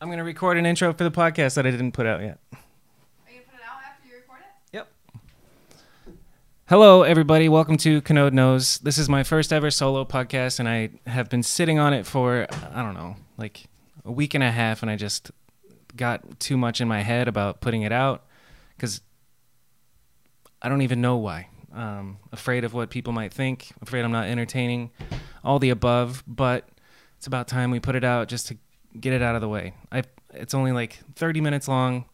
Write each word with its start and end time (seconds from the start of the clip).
I'm 0.00 0.10
gonna 0.10 0.24
record 0.24 0.58
an 0.58 0.66
intro 0.66 0.92
for 0.92 1.04
the 1.04 1.10
podcast 1.10 1.54
that 1.54 1.66
I 1.66 1.70
didn't 1.70 1.92
put 1.92 2.04
out 2.06 2.20
yet. 2.20 2.38
Are 2.52 2.58
you 3.32 3.38
gonna 3.38 3.46
put 3.46 3.54
it 3.54 3.64
out 3.66 3.80
after 3.82 4.06
you 4.06 4.14
record 4.16 4.40
it? 4.40 4.76
Yep. 4.76 4.88
Hello, 6.68 7.02
everybody. 7.02 7.48
Welcome 7.48 7.78
to 7.78 8.02
Canode 8.02 8.34
Knows. 8.34 8.78
This 8.80 8.98
is 8.98 9.08
my 9.08 9.22
first 9.22 9.54
ever 9.54 9.70
solo 9.70 10.04
podcast, 10.04 10.60
and 10.60 10.68
I 10.68 10.90
have 11.06 11.30
been 11.30 11.42
sitting 11.42 11.78
on 11.78 11.94
it 11.94 12.04
for 12.04 12.46
I 12.74 12.82
don't 12.82 12.92
know, 12.92 13.16
like 13.38 13.64
a 14.04 14.12
week 14.12 14.34
and 14.34 14.44
a 14.44 14.50
half, 14.50 14.82
and 14.82 14.90
I 14.90 14.96
just 14.96 15.30
got 15.96 16.40
too 16.40 16.58
much 16.58 16.82
in 16.82 16.88
my 16.88 17.00
head 17.00 17.26
about 17.26 17.62
putting 17.62 17.80
it 17.80 17.92
out 17.92 18.26
because 18.76 19.00
I 20.60 20.68
don't 20.68 20.82
even 20.82 21.00
know 21.00 21.16
why. 21.16 21.48
Um, 21.74 22.18
afraid 22.32 22.64
of 22.64 22.74
what 22.74 22.90
people 22.90 23.14
might 23.14 23.32
think. 23.32 23.72
Afraid 23.80 24.04
I'm 24.04 24.12
not 24.12 24.26
entertaining. 24.26 24.90
All 25.42 25.58
the 25.58 25.70
above, 25.70 26.22
but 26.26 26.68
it's 27.16 27.26
about 27.26 27.48
time 27.48 27.70
we 27.70 27.80
put 27.80 27.94
it 27.94 28.04
out 28.04 28.28
just 28.28 28.48
to 28.48 28.58
get 29.00 29.12
it 29.12 29.22
out 29.22 29.34
of 29.34 29.40
the 29.40 29.48
way. 29.48 29.74
I 29.90 30.02
it's 30.32 30.54
only 30.54 30.72
like 30.72 30.98
30 31.14 31.40
minutes 31.40 31.68
long. 31.68 32.06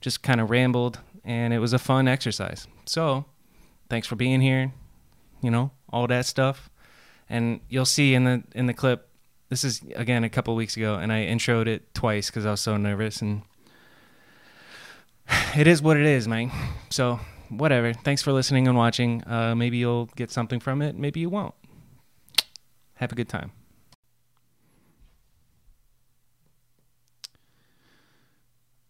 Just 0.00 0.22
kind 0.22 0.40
of 0.40 0.48
rambled, 0.50 1.00
and 1.24 1.52
it 1.52 1.58
was 1.58 1.72
a 1.72 1.78
fun 1.78 2.06
exercise. 2.06 2.68
So, 2.86 3.24
thanks 3.90 4.06
for 4.06 4.14
being 4.14 4.40
here. 4.40 4.72
You 5.42 5.50
know 5.50 5.72
all 5.90 6.06
that 6.06 6.26
stuff, 6.26 6.70
and 7.28 7.60
you'll 7.68 7.84
see 7.84 8.14
in 8.14 8.24
the 8.24 8.42
in 8.54 8.66
the 8.66 8.74
clip. 8.74 9.08
This 9.48 9.64
is 9.64 9.82
again 9.96 10.24
a 10.24 10.28
couple 10.28 10.54
weeks 10.54 10.76
ago, 10.76 10.94
and 10.94 11.12
I 11.12 11.24
introed 11.24 11.66
it 11.66 11.94
twice 11.94 12.28
because 12.28 12.46
I 12.46 12.52
was 12.52 12.60
so 12.60 12.76
nervous, 12.76 13.20
and 13.22 13.42
it 15.56 15.66
is 15.66 15.82
what 15.82 15.96
it 15.96 16.06
is, 16.06 16.28
man. 16.28 16.52
So 16.90 17.18
whatever. 17.48 17.92
Thanks 17.92 18.22
for 18.22 18.32
listening 18.32 18.68
and 18.68 18.76
watching. 18.76 19.26
Uh, 19.26 19.54
maybe 19.54 19.78
you'll 19.78 20.06
get 20.16 20.30
something 20.30 20.60
from 20.60 20.82
it. 20.82 20.96
Maybe 20.96 21.20
you 21.20 21.30
won't. 21.30 21.54
Have 22.94 23.12
a 23.12 23.14
good 23.14 23.28
time. 23.28 23.52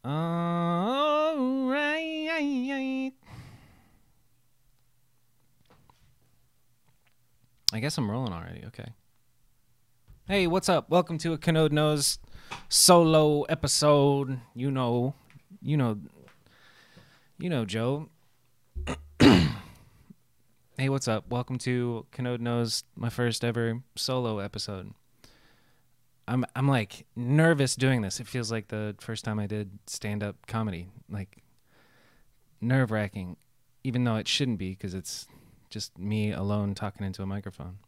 All 0.05 1.69
right. 1.69 3.13
I 7.73 7.81
guess 7.81 7.99
I'm 7.99 8.11
rolling 8.11 8.33
already. 8.33 8.65
Okay. 8.67 8.93
Hey, 10.29 10.47
what's 10.47 10.69
up? 10.69 10.89
Welcome 10.89 11.19
to 11.19 11.33
a 11.33 11.39
Canode 11.39 11.73
Knows 11.73 12.19
solo 12.69 13.43
episode. 13.43 14.41
You 14.55 14.71
know, 14.71 15.15
you 15.61 15.77
know, 15.77 15.99
you 17.39 17.51
know, 17.51 17.65
Joe. 17.65 18.09
hey, 19.19 20.89
what's 20.89 21.09
up? 21.09 21.29
Welcome 21.29 21.59
to 21.59 22.07
Canode 22.13 22.41
Knows, 22.41 22.85
my 22.95 23.09
first 23.11 23.45
ever 23.45 23.83
solo 23.97 24.39
episode. 24.39 24.93
I'm 26.29 26.45
I'm 26.55 26.69
like 26.69 27.07
nervous 27.17 27.75
doing 27.75 28.03
this. 28.03 28.21
It 28.21 28.27
feels 28.27 28.53
like 28.53 28.69
the 28.69 28.95
first 29.01 29.25
time 29.25 29.39
I 29.39 29.47
did 29.47 29.79
stand 29.87 30.23
up 30.23 30.37
comedy. 30.47 30.89
Like 31.09 31.43
nerve 32.61 32.91
wracking, 32.91 33.37
even 33.83 34.05
though 34.05 34.17
it 34.17 34.29
shouldn't 34.29 34.59
be 34.59 34.71
because 34.71 34.95
it's 34.95 35.27
just 35.71 35.99
me 35.99 36.33
alone 36.33 36.75
talking 36.75 37.07
into 37.07 37.23
a 37.23 37.27
microphone. 37.27 37.79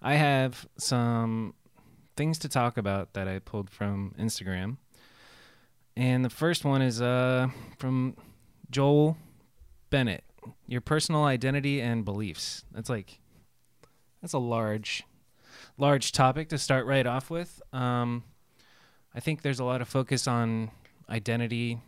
I 0.00 0.14
have 0.14 0.68
some 0.78 1.54
things 2.16 2.38
to 2.40 2.48
talk 2.48 2.76
about 2.76 3.14
that 3.14 3.26
I 3.26 3.40
pulled 3.40 3.70
from 3.70 4.14
Instagram. 4.18 4.76
And 5.96 6.24
the 6.24 6.30
first 6.30 6.64
one 6.64 6.80
is 6.80 7.02
uh, 7.02 7.48
from 7.78 8.16
Joel 8.70 9.16
Bennett. 9.90 10.22
Your 10.68 10.80
personal 10.80 11.24
identity 11.24 11.80
and 11.80 12.04
beliefs. 12.04 12.64
That's 12.72 12.88
like 12.88 13.18
that's 14.22 14.32
a 14.32 14.38
large 14.38 15.04
large 15.78 16.12
topic 16.12 16.48
to 16.50 16.58
start 16.58 16.86
right 16.86 17.06
off 17.06 17.30
with. 17.30 17.62
Um, 17.72 18.24
I 19.14 19.20
think 19.20 19.42
there's 19.42 19.60
a 19.60 19.64
lot 19.64 19.80
of 19.80 19.88
focus 19.88 20.26
on 20.26 20.70
identity 21.08 21.80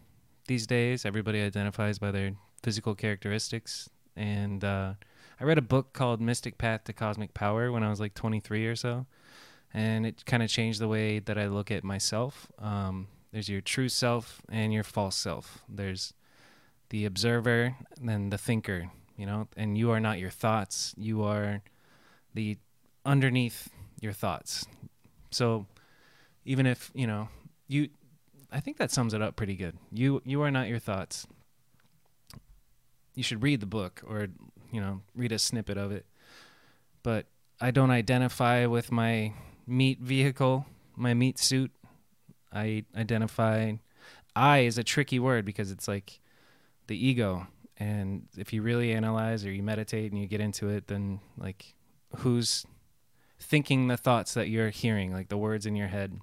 these 0.46 0.66
days. 0.66 1.04
Everybody 1.04 1.42
identifies 1.42 1.98
by 1.98 2.10
their 2.10 2.32
physical 2.62 2.94
characteristics. 2.94 3.90
And 4.16 4.64
uh, 4.64 4.94
I 5.40 5.44
read 5.44 5.58
a 5.58 5.62
book 5.62 5.92
called 5.92 6.20
Mystic 6.20 6.56
Path 6.56 6.84
to 6.84 6.92
Cosmic 6.92 7.34
Power 7.34 7.70
when 7.72 7.82
I 7.82 7.90
was 7.90 8.00
like 8.00 8.14
23 8.14 8.66
or 8.66 8.76
so. 8.76 9.06
And 9.72 10.06
it 10.06 10.24
kind 10.24 10.42
of 10.42 10.48
changed 10.48 10.80
the 10.80 10.88
way 10.88 11.18
that 11.18 11.38
I 11.38 11.46
look 11.46 11.70
at 11.70 11.84
myself. 11.84 12.50
Um, 12.58 13.08
there's 13.32 13.48
your 13.48 13.60
true 13.60 13.88
self 13.88 14.42
and 14.48 14.72
your 14.72 14.82
false 14.82 15.16
self. 15.16 15.62
There's 15.68 16.12
the 16.88 17.04
observer 17.04 17.76
and 17.96 18.08
then 18.08 18.30
the 18.30 18.38
thinker, 18.38 18.90
you 19.16 19.26
know, 19.26 19.46
and 19.56 19.78
you 19.78 19.90
are 19.90 20.00
not 20.00 20.18
your 20.18 20.30
thoughts. 20.30 20.92
You 20.96 21.22
are 21.22 21.62
the 22.34 22.58
underneath 23.04 23.68
your 24.00 24.12
thoughts. 24.12 24.66
So 25.30 25.66
even 26.44 26.66
if, 26.66 26.90
you 26.94 27.06
know, 27.06 27.28
you 27.68 27.88
I 28.52 28.60
think 28.60 28.78
that 28.78 28.90
sums 28.90 29.14
it 29.14 29.22
up 29.22 29.36
pretty 29.36 29.54
good. 29.54 29.76
You 29.92 30.22
you 30.24 30.42
are 30.42 30.50
not 30.50 30.68
your 30.68 30.78
thoughts. 30.78 31.26
You 33.14 33.22
should 33.22 33.42
read 33.42 33.60
the 33.60 33.66
book 33.66 34.02
or, 34.06 34.28
you 34.72 34.80
know, 34.80 35.02
read 35.14 35.32
a 35.32 35.38
snippet 35.38 35.76
of 35.76 35.92
it. 35.92 36.06
But 37.02 37.26
I 37.60 37.70
don't 37.70 37.90
identify 37.90 38.66
with 38.66 38.90
my 38.90 39.34
meat 39.66 40.00
vehicle, 40.00 40.66
my 40.96 41.14
meat 41.14 41.38
suit. 41.38 41.70
I 42.52 42.84
identify 42.96 43.74
I 44.34 44.60
is 44.60 44.78
a 44.78 44.84
tricky 44.84 45.18
word 45.18 45.44
because 45.44 45.70
it's 45.70 45.86
like 45.86 46.20
the 46.86 47.06
ego 47.06 47.46
and 47.76 48.26
if 48.36 48.52
you 48.52 48.62
really 48.62 48.92
analyze 48.92 49.44
or 49.44 49.52
you 49.52 49.62
meditate 49.62 50.10
and 50.10 50.20
you 50.20 50.26
get 50.26 50.40
into 50.40 50.68
it 50.68 50.88
then 50.88 51.20
like 51.38 51.74
who's 52.16 52.66
thinking 53.40 53.88
the 53.88 53.96
thoughts 53.96 54.34
that 54.34 54.48
you're 54.48 54.70
hearing, 54.70 55.12
like 55.12 55.28
the 55.28 55.38
words 55.38 55.66
in 55.66 55.74
your 55.74 55.88
head. 55.88 56.20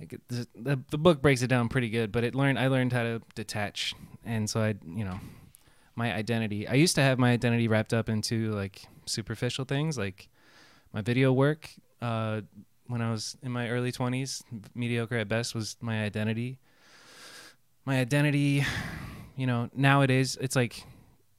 Like 0.00 0.18
the, 0.28 0.48
the, 0.56 0.80
the 0.90 0.98
book 0.98 1.22
breaks 1.22 1.42
it 1.42 1.46
down 1.46 1.68
pretty 1.68 1.88
good, 1.88 2.10
but 2.10 2.24
it 2.24 2.34
learned 2.34 2.58
I 2.58 2.66
learned 2.66 2.92
how 2.92 3.04
to 3.04 3.22
detach, 3.36 3.94
and 4.24 4.50
so 4.50 4.60
I 4.60 4.74
you 4.84 5.04
know 5.04 5.20
my 5.94 6.12
identity. 6.12 6.66
I 6.66 6.74
used 6.74 6.96
to 6.96 7.02
have 7.02 7.18
my 7.18 7.30
identity 7.30 7.68
wrapped 7.68 7.94
up 7.94 8.08
into 8.08 8.50
like 8.52 8.82
superficial 9.06 9.64
things, 9.64 9.96
like 9.96 10.28
my 10.92 11.00
video 11.00 11.32
work. 11.32 11.70
Uh, 12.02 12.40
when 12.86 13.00
I 13.00 13.10
was 13.10 13.36
in 13.42 13.52
my 13.52 13.70
early 13.70 13.92
twenties, 13.92 14.42
mediocre 14.74 15.16
at 15.16 15.28
best 15.28 15.54
was 15.54 15.76
my 15.80 16.02
identity. 16.04 16.58
My 17.86 18.00
identity, 18.00 18.64
you 19.36 19.46
know, 19.46 19.70
nowadays 19.74 20.36
it's 20.40 20.56
like 20.56 20.84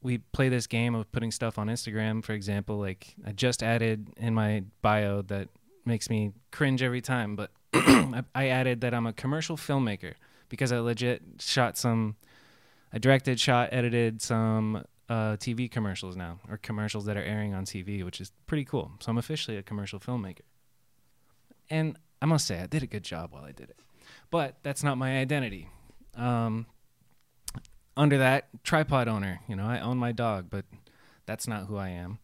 we 0.05 0.19
play 0.19 0.49
this 0.49 0.67
game 0.67 0.93
of 0.93 1.11
putting 1.11 1.31
stuff 1.31 1.57
on 1.57 1.67
Instagram, 1.67 2.23
for 2.23 2.33
example. 2.33 2.77
Like 2.77 3.15
I 3.25 3.31
just 3.31 3.63
added 3.63 4.11
in 4.17 4.35
my 4.35 4.63
bio 4.83 5.23
that 5.23 5.49
makes 5.83 6.09
me 6.09 6.31
cringe 6.51 6.83
every 6.83 7.01
time, 7.01 7.35
but 7.35 7.49
I 7.73 8.47
added 8.49 8.81
that 8.81 8.93
I'm 8.93 9.07
a 9.07 9.13
commercial 9.13 9.57
filmmaker 9.57 10.13
because 10.47 10.71
I 10.71 10.77
legit 10.77 11.23
shot 11.39 11.75
some, 11.75 12.15
I 12.93 12.99
directed, 12.99 13.39
shot, 13.39 13.69
edited 13.71 14.21
some 14.21 14.85
uh, 15.09 15.37
TV 15.37 15.69
commercials 15.69 16.15
now, 16.15 16.39
or 16.49 16.57
commercials 16.57 17.05
that 17.05 17.17
are 17.17 17.23
airing 17.23 17.55
on 17.55 17.65
TV, 17.65 18.05
which 18.05 18.21
is 18.21 18.31
pretty 18.45 18.63
cool. 18.63 18.91
So 18.99 19.09
I'm 19.09 19.17
officially 19.17 19.57
a 19.57 19.63
commercial 19.63 19.99
filmmaker. 19.99 20.45
And 21.67 21.97
I 22.21 22.27
must 22.27 22.45
say, 22.45 22.61
I 22.61 22.67
did 22.67 22.83
a 22.83 22.87
good 22.87 23.03
job 23.03 23.33
while 23.33 23.43
I 23.43 23.51
did 23.51 23.71
it. 23.71 23.79
But 24.29 24.57
that's 24.61 24.83
not 24.83 24.99
my 24.99 25.17
identity. 25.17 25.69
Um, 26.15 26.67
under 27.97 28.17
that 28.17 28.47
tripod 28.63 29.07
owner 29.07 29.41
you 29.47 29.55
know 29.55 29.65
i 29.65 29.79
own 29.79 29.97
my 29.97 30.11
dog 30.11 30.47
but 30.49 30.65
that's 31.25 31.47
not 31.47 31.65
who 31.65 31.77
i 31.77 31.89
am. 31.89 32.19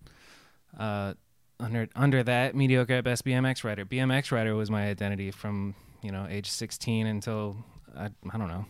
Uh, 0.77 1.13
under 1.59 1.87
under 1.95 2.23
that 2.23 2.55
mediocre 2.55 2.93
at 2.93 3.03
best 3.03 3.25
bmx 3.25 3.63
rider. 3.63 3.85
Bmx 3.85 4.31
rider 4.31 4.55
was 4.55 4.71
my 4.71 4.87
identity 4.87 5.31
from 5.31 5.75
you 6.01 6.11
know 6.11 6.27
age 6.29 6.49
16 6.49 7.07
until 7.07 7.57
i, 7.97 8.05
I 8.05 8.37
don't 8.37 8.47
know 8.47 8.65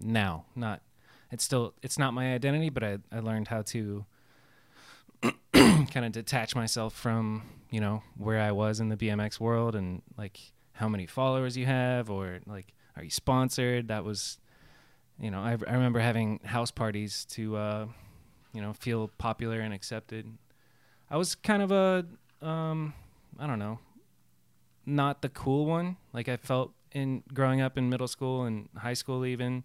now. 0.00 0.44
Not 0.54 0.82
it's 1.30 1.44
still 1.44 1.74
it's 1.82 1.98
not 1.98 2.14
my 2.14 2.34
identity 2.34 2.70
but 2.70 2.84
i, 2.84 2.98
I 3.10 3.20
learned 3.20 3.48
how 3.48 3.62
to 3.62 4.04
kind 5.52 6.04
of 6.04 6.12
detach 6.12 6.54
myself 6.54 6.94
from 6.94 7.42
you 7.70 7.80
know 7.80 8.02
where 8.16 8.40
i 8.40 8.52
was 8.52 8.80
in 8.80 8.88
the 8.88 8.96
bmx 8.96 9.40
world 9.40 9.74
and 9.74 10.02
like 10.18 10.38
how 10.72 10.88
many 10.88 11.06
followers 11.06 11.56
you 11.56 11.66
have 11.66 12.10
or 12.10 12.40
like 12.46 12.74
are 12.96 13.04
you 13.04 13.10
sponsored? 13.10 13.88
That 13.88 14.04
was 14.04 14.38
you 15.22 15.30
know, 15.30 15.38
I, 15.38 15.52
I 15.52 15.74
remember 15.74 16.00
having 16.00 16.40
house 16.44 16.72
parties 16.72 17.24
to, 17.30 17.56
uh, 17.56 17.86
you 18.52 18.60
know, 18.60 18.72
feel 18.72 19.08
popular 19.18 19.60
and 19.60 19.72
accepted. 19.72 20.26
I 21.08 21.16
was 21.16 21.36
kind 21.36 21.62
of 21.62 21.70
a, 21.70 22.04
um, 22.44 22.92
I 23.38 23.46
don't 23.46 23.60
know, 23.60 23.78
not 24.84 25.22
the 25.22 25.28
cool 25.28 25.64
one. 25.64 25.96
Like 26.12 26.28
I 26.28 26.36
felt 26.36 26.72
in 26.90 27.22
growing 27.32 27.60
up 27.60 27.78
in 27.78 27.88
middle 27.88 28.08
school 28.08 28.42
and 28.42 28.68
high 28.76 28.94
school 28.94 29.24
even. 29.24 29.64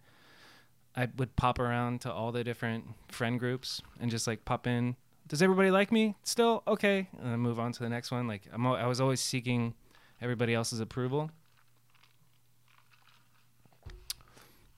I 0.96 1.08
would 1.18 1.36
pop 1.36 1.58
around 1.58 2.02
to 2.02 2.14
all 2.14 2.32
the 2.32 2.44
different 2.44 2.86
friend 3.08 3.40
groups 3.40 3.82
and 4.00 4.12
just 4.12 4.28
like 4.28 4.46
pop 4.46 4.68
in. 4.68 4.96
Does 5.28 5.42
everybody 5.42 5.72
like 5.72 5.92
me 5.92 6.16
still? 6.24 6.64
Okay, 6.68 7.10
and 7.20 7.32
then 7.32 7.40
move 7.40 7.60
on 7.60 7.72
to 7.74 7.84
the 7.84 7.90
next 7.90 8.12
one. 8.12 8.28
Like 8.28 8.44
I'm, 8.54 8.66
I 8.66 8.86
was 8.86 9.02
always 9.02 9.22
seeking 9.22 9.74
everybody 10.22 10.54
else's 10.54 10.80
approval. 10.80 11.32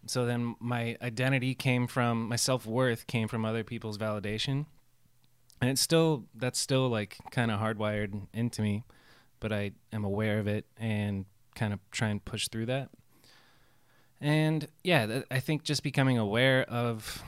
So 0.09 0.25
then 0.25 0.55
my 0.59 0.97
identity 1.01 1.53
came 1.53 1.87
from 1.87 2.27
my 2.27 2.35
self-worth 2.35 3.07
came 3.07 3.27
from 3.27 3.45
other 3.45 3.63
people's 3.63 3.97
validation. 3.97 4.65
And 5.61 5.69
it's 5.69 5.81
still 5.81 6.25
that's 6.35 6.59
still 6.59 6.89
like 6.89 7.17
kind 7.31 7.51
of 7.51 7.59
hardwired 7.59 8.27
into 8.33 8.61
me 8.61 8.83
but 9.39 9.53
i 9.53 9.71
am 9.93 10.03
aware 10.03 10.39
of 10.39 10.47
it 10.47 10.65
and 10.77 11.25
kind 11.55 11.73
of 11.73 11.79
try 11.91 12.09
and 12.09 12.23
push 12.23 12.47
through 12.47 12.65
that. 12.67 12.89
And 14.21 14.67
yeah, 14.83 15.05
th- 15.05 15.25
I 15.31 15.39
think 15.39 15.63
just 15.63 15.81
becoming 15.81 16.17
aware 16.17 16.63
of 16.63 17.23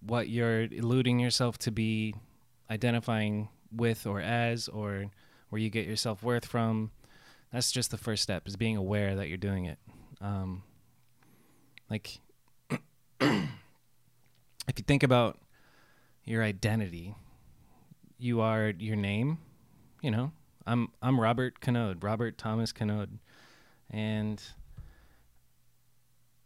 what 0.00 0.28
you're 0.28 0.62
eluding 0.62 1.20
yourself 1.20 1.58
to 1.58 1.70
be 1.70 2.14
identifying 2.70 3.48
with 3.72 4.06
or 4.06 4.20
as 4.20 4.68
or 4.68 5.06
where 5.48 5.60
you 5.60 5.70
get 5.70 5.86
your 5.86 5.96
self-worth 5.96 6.44
from 6.44 6.90
that's 7.52 7.72
just 7.72 7.90
the 7.90 7.98
first 7.98 8.22
step 8.22 8.46
is 8.46 8.56
being 8.56 8.76
aware 8.76 9.16
that 9.16 9.28
you're 9.28 9.36
doing 9.36 9.64
it. 9.64 9.78
Um, 10.20 10.62
like 11.90 12.20
if 13.20 13.48
you 14.76 14.84
think 14.86 15.02
about 15.02 15.38
your 16.24 16.42
identity 16.42 17.14
you 18.18 18.40
are 18.40 18.72
your 18.78 18.96
name 18.96 19.38
you 20.02 20.10
know? 20.10 20.32
I'm 20.66 20.88
i'm 21.02 21.18
robert 21.20 21.60
canode 21.60 22.02
robert 22.02 22.36
thomas 22.38 22.72
canode. 22.72 23.18
And 23.90 24.42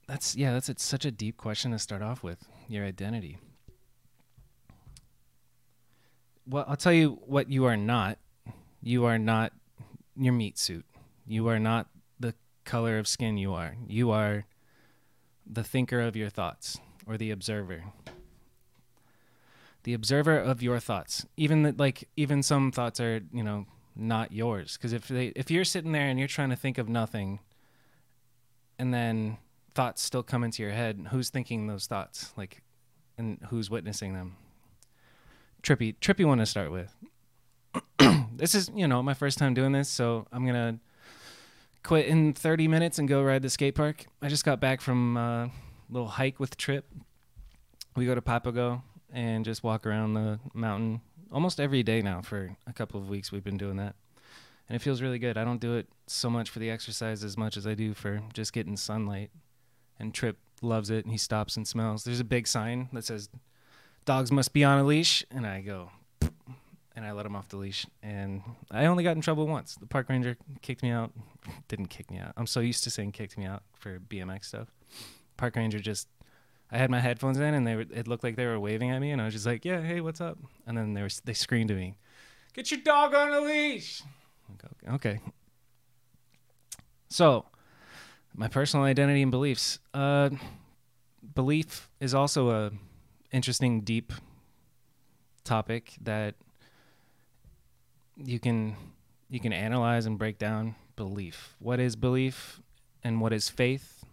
that's 0.07 0.37
yeah 0.37 0.53
that's 0.53 0.69
it's 0.69 0.85
such 0.85 1.05
a 1.05 1.11
deep 1.11 1.37
question 1.37 1.73
to 1.73 1.79
start 1.79 2.03
off 2.03 2.23
with 2.23 2.47
your 2.69 2.85
identity. 2.85 3.39
Well 6.47 6.65
i'll 6.69 6.77
tell 6.77 6.93
you 6.93 7.19
what 7.27 7.51
you 7.51 7.65
are 7.65 7.77
not. 7.77 8.19
You 8.81 9.05
are 9.05 9.19
not 9.19 9.53
your 10.17 10.33
meat 10.33 10.59
suit. 10.59 10.87
You 11.27 11.49
are 11.49 11.59
not 11.59 11.89
the 12.21 12.35
color 12.65 12.99
of 12.99 13.09
skin 13.09 13.39
you 13.39 13.53
are. 13.55 13.77
You 13.87 14.11
are 14.11 14.45
the 15.47 15.65
thinker 15.65 16.01
of 16.01 16.17
your 16.17 16.31
thoughts 16.31 16.79
or 17.07 17.17
the 17.17 17.31
observer. 17.31 17.85
The 19.85 19.95
observer 19.95 20.39
of 20.39 20.63
your 20.63 20.79
thoughts. 20.79 21.27
Even 21.37 21.63
that 21.63 21.79
like 21.79 22.09
even 22.17 22.43
some 22.43 22.71
thoughts 22.71 23.01
are 23.01 23.21
you 23.33 23.43
know 23.43 23.67
not 23.97 24.33
yours. 24.33 24.77
Because 24.77 24.93
if 24.93 25.09
they 25.09 25.27
if 25.37 25.51
you're 25.51 25.65
sitting 25.65 25.93
there 25.93 26.07
and 26.07 26.19
you're 26.19 26.29
trying 26.29 26.51
to 26.51 26.57
think 26.57 26.79
of 26.79 26.89
nothing 26.89 27.41
and 28.79 28.95
then 28.95 29.39
thoughts 29.75 30.03
still 30.03 30.23
come 30.23 30.45
into 30.45 30.63
your 30.63 30.73
head 30.73 31.09
who's 31.11 31.31
thinking 31.31 31.67
those 31.67 31.87
thoughts? 31.87 32.33
Like 32.37 32.63
and 33.19 33.39
who's 33.51 33.71
witnessing 33.71 34.15
them? 34.15 34.37
Trippy 35.63 35.97
trippy 36.01 36.25
one 36.25 36.39
to 36.39 36.47
start 36.47 36.71
with. 36.71 36.95
This 38.35 38.55
is 38.55 38.71
you 38.75 38.89
know 38.89 39.03
my 39.03 39.15
first 39.15 39.39
time 39.39 39.55
doing 39.55 39.71
this 39.71 39.89
so 39.89 40.27
i'm 40.33 40.45
gonna 40.45 40.81
quit 41.83 42.07
in 42.07 42.33
30 42.33 42.69
minutes 42.69 42.99
and 42.99 43.09
go 43.09 43.23
ride 43.23 43.43
the 43.43 43.51
skate 43.51 43.75
park. 43.75 44.07
I 44.21 44.29
just 44.29 44.45
got 44.45 44.61
back 44.61 44.81
from 44.81 45.17
a 45.17 45.51
little 45.91 46.09
hike 46.09 46.39
with 46.39 46.57
trip. 46.57 46.87
We 47.97 48.07
go 48.07 48.15
to 48.15 48.23
papago 48.23 48.83
and 49.13 49.45
just 49.45 49.63
walk 49.63 49.87
around 49.87 50.15
the 50.15 50.41
mountain 50.55 51.01
almost 51.31 51.61
every 51.61 51.83
day 51.83 52.03
now 52.03 52.23
for 52.23 52.57
a 52.67 52.73
couple 52.73 53.01
of 53.01 53.09
weeks. 53.09 53.33
We've 53.33 53.45
been 53.45 53.59
doing 53.59 53.77
that. 53.77 53.95
And 54.69 54.77
it 54.77 54.81
feels 54.81 55.03
really 55.03 55.19
good. 55.19 55.37
I 55.37 55.45
don't 55.45 55.61
do 55.61 55.75
it 55.77 55.89
so 56.07 56.31
much 56.31 56.49
for 56.49 56.59
the 56.59 56.71
exercise 56.71 57.25
as 57.25 57.37
much 57.37 57.57
as 57.57 57.67
i 57.67 57.75
do 57.75 57.95
for 57.95 58.23
just 58.33 58.53
getting 58.53 58.77
sunlight. 58.77 59.31
And 59.99 60.15
trip 60.15 60.39
loves 60.63 60.91
it 60.91 61.05
and 61.05 61.13
he 61.13 61.19
stops 61.19 61.57
and 61.57 61.67
smells. 61.67 62.05
There's 62.05 62.21
a 62.21 62.25
big 62.25 62.47
sign 62.47 62.89
that 62.93 63.05
says 63.05 63.29
dogs 64.05 64.33
must 64.33 64.53
be 64.53 64.65
on 64.65 64.79
a 64.79 64.85
leash. 64.85 65.25
And 65.31 65.47
i 65.47 65.61
go 65.61 65.91
and 66.95 67.05
I 67.05 67.13
let 67.13 67.27
him 67.27 67.37
off 67.37 67.49
the 67.49 67.57
leash. 67.57 67.87
And 68.03 68.43
I 68.71 68.87
only 68.87 69.05
got 69.05 69.17
in 69.17 69.23
trouble 69.23 69.47
once. 69.47 69.75
The 69.77 69.87
park 69.87 70.09
ranger 70.09 70.37
kicked 70.61 70.83
me 70.83 70.91
out. 70.91 71.13
Didn't 71.69 71.87
kick 71.87 72.11
me 72.11 72.19
out. 72.19 72.33
I'm 72.37 72.47
so 72.47 72.61
used 72.61 72.85
to 72.85 72.91
saying 72.91 73.13
kicked 73.13 73.39
me 73.39 73.47
out 73.47 73.63
for 73.75 73.99
BMX 73.99 74.47
stuff. 74.47 74.69
Park 75.37 75.57
ranger 75.57 75.79
just, 75.79 76.09
I 76.71 76.79
had 76.79 76.91
my 76.91 77.01
headphones 77.01 77.39
in 77.39 77.55
and 77.55 77.67
they 77.67 77.77
were, 77.77 77.87
it 77.93 78.07
looked 78.07 78.25
like 78.25 78.37
they 78.37 78.47
were 78.47 78.61
waving 78.61 78.91
at 78.91 79.01
me. 79.01 79.11
And 79.11 79.21
I 79.21 79.25
was 79.25 79.35
just 79.35 79.47
like, 79.47 79.65
yeah, 79.65 79.81
hey, 79.81 80.01
what's 80.01 80.21
up? 80.21 80.39
And 80.67 80.77
then 80.77 80.95
they 80.95 81.03
were, 81.03 81.11
they 81.25 81.35
screamed 81.35 81.71
at 81.71 81.77
me, 81.77 81.97
get 82.55 82.71
your 82.71 82.81
dog 82.81 83.15
on 83.15 83.33
a 83.33 83.41
leash. 83.41 84.03
Like, 84.49 84.95
okay. 84.95 85.21
So, 87.09 87.47
my 88.35 88.49
personal 88.49 88.85
identity 88.87 89.23
and 89.23 89.31
beliefs. 89.31 89.79
Uh, 89.93 90.31
belief 91.35 91.89
is 92.01 92.15
also 92.15 92.51
a 92.51 92.71
interesting, 93.31 93.81
deep 93.83 94.13
topic 95.45 95.95
that 96.01 96.35
you 98.25 98.39
can 98.39 98.77
you 99.29 99.41
can 99.41 99.53
analyze 99.53 100.07
and 100.07 100.19
break 100.19 100.39
down 100.39 100.75
belief. 100.97 101.57
What 101.59 101.81
is 101.81 101.97
belief 101.97 102.61
and 103.03 103.21
what 103.21 103.33
is 103.33 103.49
faith? 103.49 104.05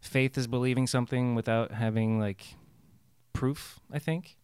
Faith 0.00 0.38
is 0.38 0.46
believing 0.46 0.86
something 0.86 1.34
without 1.34 1.72
having 1.72 2.18
like 2.18 2.54
proof, 3.32 3.80
I 3.92 3.98
think. 3.98 4.36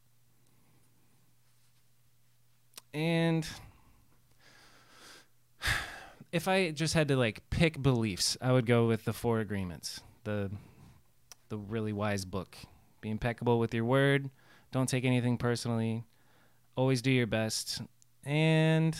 And 2.92 3.46
if 6.32 6.48
I 6.48 6.70
just 6.70 6.94
had 6.94 7.08
to 7.08 7.16
like 7.16 7.48
pick 7.50 7.80
beliefs, 7.80 8.36
I 8.40 8.52
would 8.52 8.66
go 8.66 8.86
with 8.86 9.04
the 9.04 9.12
four 9.12 9.40
agreements. 9.40 10.00
The 10.24 10.50
the 11.48 11.58
really 11.58 11.92
wise 11.92 12.24
book. 12.24 12.56
Be 13.00 13.10
impeccable 13.10 13.58
with 13.58 13.74
your 13.74 13.84
word, 13.84 14.30
don't 14.70 14.88
take 14.88 15.04
anything 15.04 15.36
personally, 15.36 16.04
always 16.76 17.02
do 17.02 17.10
your 17.10 17.26
best, 17.26 17.82
and 18.24 18.96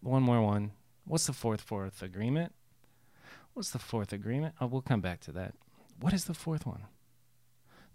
one 0.00 0.22
more 0.22 0.42
one. 0.42 0.72
What's 1.04 1.26
the 1.26 1.32
fourth 1.32 1.60
fourth 1.60 2.02
agreement? 2.02 2.52
What's 3.54 3.70
the 3.70 3.78
fourth 3.78 4.12
agreement? 4.12 4.54
Oh, 4.60 4.66
we'll 4.66 4.82
come 4.82 5.00
back 5.00 5.20
to 5.22 5.32
that. 5.32 5.54
What 6.00 6.12
is 6.12 6.24
the 6.24 6.34
fourth 6.34 6.66
one? 6.66 6.82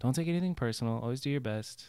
Don't 0.00 0.14
take 0.14 0.28
anything 0.28 0.54
personal. 0.54 0.98
Always 0.98 1.20
do 1.20 1.30
your 1.30 1.40
best. 1.40 1.84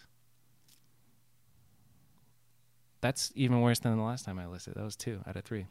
That's 2.99 3.31
even 3.35 3.61
worse 3.61 3.79
than 3.79 3.95
the 3.97 4.03
last 4.03 4.25
time 4.25 4.37
I 4.37 4.45
listed. 4.47 4.75
That 4.75 4.83
was 4.83 4.95
two 4.95 5.21
out 5.25 5.35
of 5.35 5.43
three. 5.43 5.65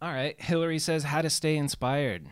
All 0.00 0.12
right. 0.12 0.40
Hillary 0.40 0.78
says 0.78 1.02
how 1.04 1.20
to 1.22 1.30
stay 1.30 1.56
inspired. 1.56 2.26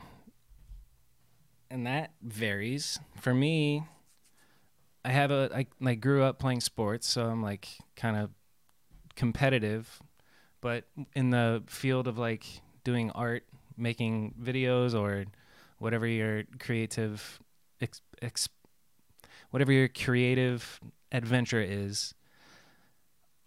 And 1.70 1.86
that 1.86 2.12
varies. 2.22 3.00
For 3.20 3.34
me, 3.34 3.84
I 5.04 5.10
have 5.10 5.30
a 5.30 5.50
I 5.54 5.66
like 5.80 6.00
grew 6.00 6.22
up 6.22 6.38
playing 6.38 6.60
sports, 6.60 7.08
so 7.08 7.26
I'm 7.26 7.42
like 7.42 7.68
kind 7.96 8.16
of 8.16 8.30
competitive, 9.16 10.00
but 10.60 10.84
in 11.14 11.30
the 11.30 11.62
field 11.66 12.06
of 12.06 12.18
like 12.18 12.44
doing 12.84 13.10
art, 13.10 13.44
making 13.76 14.34
videos 14.40 14.98
or 14.98 15.24
whatever 15.78 16.06
your 16.06 16.44
creative 16.58 17.40
ex, 17.80 18.00
ex, 18.20 18.48
whatever 19.50 19.72
your 19.72 19.88
creative 19.88 20.80
adventure 21.10 21.60
is, 21.60 22.14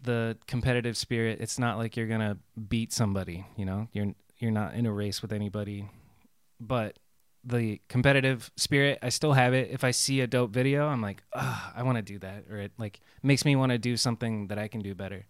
the 0.02 0.36
competitive 0.46 0.96
spirit, 0.96 1.40
it's 1.40 1.58
not 1.58 1.78
like 1.78 1.96
you're 1.96 2.06
going 2.06 2.20
to 2.20 2.36
beat 2.68 2.92
somebody, 2.92 3.46
you 3.56 3.64
know? 3.64 3.88
You're 3.92 4.14
you're 4.38 4.50
not 4.50 4.74
in 4.74 4.84
a 4.84 4.92
race 4.92 5.22
with 5.22 5.32
anybody. 5.32 5.88
But 6.60 6.98
the 7.46 7.80
competitive 7.88 8.50
spirit 8.56 8.98
i 9.02 9.08
still 9.08 9.32
have 9.32 9.54
it. 9.54 9.70
If 9.70 9.84
i 9.84 9.92
see 9.92 10.20
a 10.20 10.26
dope 10.26 10.50
video 10.50 10.88
i'm 10.88 11.00
like 11.00 11.22
ah 11.34 11.72
i 11.76 11.82
want 11.82 11.96
to 11.96 12.02
do 12.02 12.18
that 12.18 12.44
or 12.50 12.58
it 12.58 12.72
like 12.78 13.00
makes 13.22 13.44
me 13.44 13.56
want 13.56 13.72
to 13.72 13.78
do 13.78 13.96
something 13.96 14.48
that 14.48 14.58
i 14.58 14.68
can 14.68 14.80
do 14.80 14.94
better. 14.94 15.26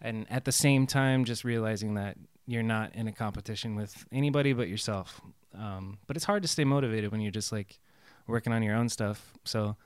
And 0.00 0.26
at 0.30 0.44
the 0.44 0.52
same 0.52 0.86
time 0.86 1.24
just 1.24 1.42
realizing 1.44 1.94
that 1.94 2.16
you're 2.46 2.62
not 2.62 2.94
in 2.94 3.08
a 3.08 3.12
competition 3.12 3.74
with 3.74 4.06
anybody 4.12 4.52
but 4.52 4.68
yourself. 4.68 5.20
Um, 5.54 5.98
but 6.06 6.16
it's 6.16 6.24
hard 6.24 6.42
to 6.42 6.48
stay 6.48 6.64
motivated 6.64 7.10
when 7.10 7.20
you're 7.20 7.32
just 7.32 7.50
like 7.52 7.80
working 8.26 8.52
on 8.52 8.62
your 8.62 8.76
own 8.76 8.88
stuff. 8.88 9.32
So 9.44 9.76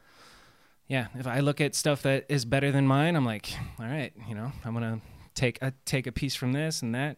yeah 0.88 1.06
if 1.14 1.26
i 1.26 1.40
look 1.40 1.60
at 1.60 1.74
stuff 1.74 2.02
that 2.02 2.26
is 2.28 2.44
better 2.44 2.70
than 2.70 2.86
mine 2.86 3.16
i'm 3.16 3.24
like 3.24 3.54
all 3.78 3.86
right 3.86 4.12
you 4.28 4.34
know 4.34 4.52
i'm 4.64 4.74
gonna 4.74 5.00
take 5.34 5.60
a 5.62 5.72
take 5.84 6.06
a 6.06 6.12
piece 6.12 6.34
from 6.34 6.52
this 6.52 6.82
and 6.82 6.94
that 6.94 7.16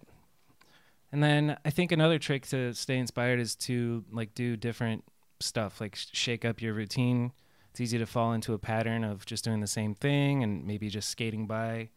and 1.14 1.22
then 1.22 1.56
I 1.64 1.70
think 1.70 1.92
another 1.92 2.18
trick 2.18 2.44
to 2.48 2.74
stay 2.74 2.98
inspired 2.98 3.38
is 3.38 3.54
to 3.70 4.04
like 4.10 4.34
do 4.34 4.56
different 4.56 5.04
stuff, 5.38 5.80
like 5.80 5.94
shake 5.94 6.44
up 6.44 6.60
your 6.60 6.74
routine. 6.74 7.30
It's 7.70 7.80
easy 7.80 7.98
to 7.98 8.04
fall 8.06 8.32
into 8.32 8.52
a 8.52 8.58
pattern 8.58 9.04
of 9.04 9.24
just 9.24 9.44
doing 9.44 9.60
the 9.60 9.68
same 9.68 9.94
thing 9.94 10.42
and 10.42 10.66
maybe 10.66 10.88
just 10.88 11.08
skating 11.08 11.46
by 11.46 11.90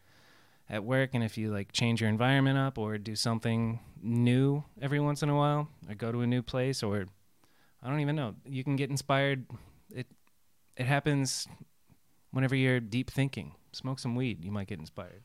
at 0.69 0.83
work. 0.83 1.15
And 1.15 1.23
if 1.23 1.35
you 1.35 1.51
like 1.51 1.71
change 1.71 1.99
your 1.99 2.11
environment 2.11 2.59
up 2.59 2.77
or 2.77 2.99
do 2.99 3.15
something 3.15 3.79
new 4.03 4.63
every 4.79 4.99
once 4.99 5.23
in 5.23 5.29
a 5.29 5.35
while, 5.35 5.67
or 5.89 5.95
go 5.95 6.11
to 6.11 6.21
a 6.21 6.27
new 6.27 6.43
place, 6.43 6.83
or 6.83 7.07
I 7.81 7.89
don't 7.89 8.01
even 8.01 8.15
know, 8.15 8.35
you 8.45 8.63
can 8.63 8.75
get 8.75 8.91
inspired. 8.91 9.47
It 9.91 10.05
it 10.75 10.85
happens 10.85 11.47
whenever 12.29 12.55
you're 12.55 12.79
deep 12.79 13.09
thinking. 13.09 13.55
Smoke 13.71 13.97
some 13.97 14.13
weed, 14.13 14.45
you 14.45 14.51
might 14.51 14.67
get 14.67 14.77
inspired. 14.77 15.23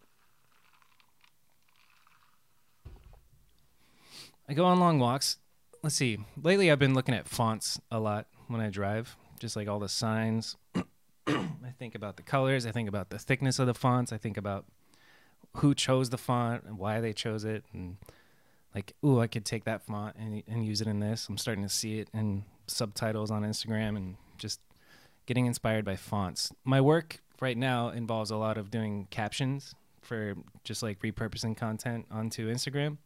I 4.49 4.55
go 4.55 4.65
on 4.65 4.81
long 4.81 4.99
walks. 4.99 5.39
Let's 5.83 5.97
see. 5.97 6.19
Lately, 6.41 6.71
I've 6.71 6.79
been 6.79 6.95
looking 6.95 7.15
at 7.15 7.29
fonts 7.29 7.81
a 7.91 7.99
lot 7.99 8.27
when 8.49 8.61
I 8.61 8.71
drive, 8.71 9.17
just 9.39 9.57
like 9.57 9.69
all 9.69 9.79
the 9.79 9.89
signs. 9.89 10.57
I 11.27 11.75
think 11.79 11.95
about 11.95 12.17
the 12.17 12.23
colors. 12.23 12.67
I 12.67 12.73
think 12.73 12.89
about 12.89 13.11
the 13.11 13.19
thickness 13.19 13.59
of 13.59 13.67
the 13.67 13.75
fonts. 13.75 14.13
I 14.13 14.19
think 14.19 14.37
about 14.37 14.67
who 15.57 15.75
chose 15.75 16.11
the 16.11 16.19
font 16.19 16.65
and 16.65 16.79
why 16.79 17.01
they 17.01 17.13
chose 17.13 17.45
it, 17.45 17.65
and 17.73 17.97
like, 18.75 18.95
ooh, 19.05 19.21
I 19.21 19.27
could 19.27 19.45
take 19.45 19.65
that 19.65 19.83
font 19.83 20.17
and 20.17 20.43
and 20.47 20.65
use 20.65 20.81
it 20.81 20.87
in 20.87 21.01
this. 21.01 21.29
I'm 21.29 21.39
starting 21.39 21.65
to 21.65 21.71
see 21.71 21.99
it 21.99 22.09
in 22.13 22.45
subtitles 22.67 23.31
on 23.31 23.43
Instagram 23.43 23.97
and 23.97 24.17
just 24.39 24.61
getting 25.27 25.47
inspired 25.47 25.85
by 25.85 25.97
fonts. 25.97 26.53
My 26.65 26.81
work 26.81 27.21
right 27.41 27.57
now 27.57 27.91
involves 27.91 28.31
a 28.31 28.37
lot 28.37 28.57
of 28.57 28.71
doing 28.71 29.07
captions 29.11 29.75
for 30.01 30.35
just 30.65 30.83
like 30.83 31.01
repurposing 31.01 31.57
content 31.57 32.07
onto 32.11 32.53
Instagram 32.53 32.99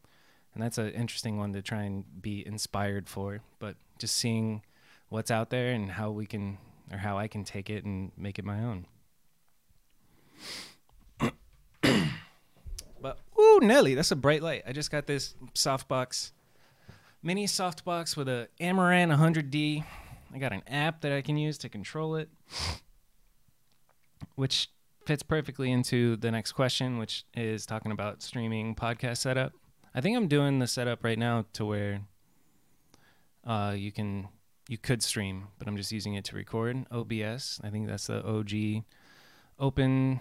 and 0.57 0.65
that's 0.65 0.79
an 0.79 0.89
interesting 0.93 1.37
one 1.37 1.53
to 1.53 1.61
try 1.61 1.83
and 1.83 2.23
be 2.23 2.45
inspired 2.47 3.11
for. 3.11 3.41
But 3.59 3.77
just 3.99 4.17
seeing 4.17 4.63
what's 5.11 5.31
out 5.31 5.51
there 5.51 5.71
and 5.73 5.91
how 5.91 6.11
we 6.11 6.25
can 6.25 6.57
or 6.91 6.97
how 6.97 7.19
I 7.19 7.29
can 7.29 7.45
take 7.45 7.69
it 7.69 7.85
and 7.85 8.11
make 8.17 8.39
it 8.39 8.45
my 8.47 8.61
own. 8.63 8.87
but 13.03 13.19
ooh, 13.39 13.61
Nelly, 13.61 13.95
that's 13.95 14.13
a 14.13 14.17
bright 14.17 14.43
light. 14.43 14.63
I 14.67 14.73
just 14.73 14.91
got 14.91 15.07
this 15.07 15.35
softbox, 15.55 16.33
mini 17.23 17.45
softbox 17.45 18.17
with 18.17 18.27
a 18.27 18.49
Amaran 18.59 19.15
100D. 19.15 19.85
I 20.35 20.39
got 20.39 20.55
an 20.55 20.63
app 20.67 21.03
that 21.03 21.13
I 21.13 21.21
can 21.21 21.37
use 21.37 21.59
to 21.59 21.69
control 21.69 22.17
it, 22.17 22.31
which 24.37 24.71
fits 25.05 25.23
perfectly 25.23 25.71
into 25.71 26.17
the 26.17 26.31
next 26.31 26.53
question, 26.53 26.97
which 26.97 27.27
is 27.35 27.67
talking 27.67 27.93
about 27.93 28.23
streaming 28.23 28.75
podcast 28.75 29.19
setup. 29.19 29.53
I 29.97 30.03
think 30.03 30.15
I'm 30.15 30.29
doing 30.29 30.59
the 30.59 30.67
setup 30.67 31.03
right 31.03 31.19
now 31.19 31.47
to 31.55 31.65
where 31.65 32.03
uh, 33.47 33.73
you 33.75 33.91
can 33.91 34.29
you 34.69 34.77
could 34.77 35.03
stream, 35.03 35.49
but 35.59 35.67
I'm 35.67 35.77
just 35.79 35.91
using 35.91 36.13
it 36.15 36.25
to 36.27 36.37
record 36.37 36.85
OBS. 36.91 37.61
I 37.65 37.71
think 37.71 37.87
that's 37.87 38.09
the 38.09 38.23
OG 38.23 38.85
open 39.59 40.21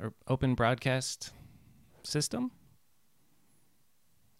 or 0.00 0.12
open 0.28 0.54
broadcast 0.54 1.32
system. 2.04 2.52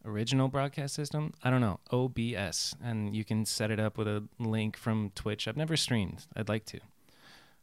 Original 0.04 0.46
broadcast 0.46 0.94
system. 0.94 1.34
I 1.42 1.50
don't 1.50 1.60
know. 1.60 1.80
OBS. 1.90 2.76
And 2.80 3.16
you 3.16 3.24
can 3.24 3.46
set 3.46 3.72
it 3.72 3.80
up 3.80 3.98
with 3.98 4.06
a 4.06 4.28
link 4.38 4.76
from 4.76 5.10
Twitch. 5.16 5.48
I've 5.48 5.56
never 5.56 5.76
streamed. 5.76 6.26
I'd 6.36 6.48
like 6.48 6.66
to. 6.66 6.78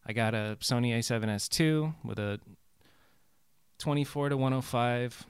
I 0.05 0.11
got 0.11 0.33
a 0.33 0.57
Sony 0.59 0.93
A7S 0.97 1.57
II 1.57 1.93
with 2.03 2.19
a 2.19 2.41
24 3.77 4.29
to 4.29 4.37
105 4.37 5.25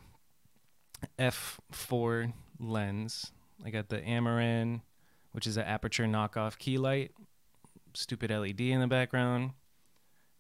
f4 1.18 2.34
lens. 2.60 3.32
I 3.64 3.70
got 3.70 3.90
the 3.90 4.02
Amaran 4.02 4.82
which 5.36 5.48
is 5.48 5.58
an 5.58 5.66
Aputure 5.66 6.10
knockoff 6.10 6.58
key 6.58 6.78
light, 6.78 7.12
stupid 7.94 8.32
LED 8.32 8.62
in 8.62 8.80
the 8.80 8.88
background, 8.88 9.52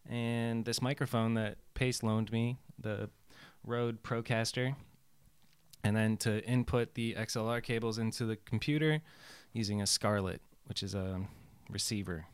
and 0.09 0.63
this 0.63 0.81
microphone 0.81 1.33
that 1.33 1.57
Pace 1.73 2.01
loaned 2.01 2.31
me, 2.31 2.59
the 2.79 3.09
Rode 3.65 4.03
Procaster. 4.03 4.73
And 5.83 5.97
then 5.97 6.15
to 6.19 6.41
input 6.45 6.93
the 6.93 7.13
XLR 7.15 7.61
cables 7.61 7.97
into 7.97 8.25
the 8.25 8.37
computer 8.37 9.01
using 9.51 9.81
a 9.81 9.85
Scarlett, 9.85 10.41
which 10.63 10.81
is 10.81 10.95
a 10.95 11.19
receiver. 11.69 12.27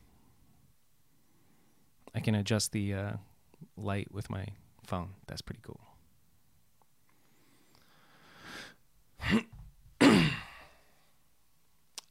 I 2.14 2.20
can 2.20 2.36
adjust 2.36 2.70
the 2.70 2.94
uh, 2.94 3.12
light 3.76 4.06
with 4.12 4.30
my 4.30 4.46
phone. 4.86 5.14
That's 5.26 5.42
pretty 5.42 5.62
cool. 5.64 5.80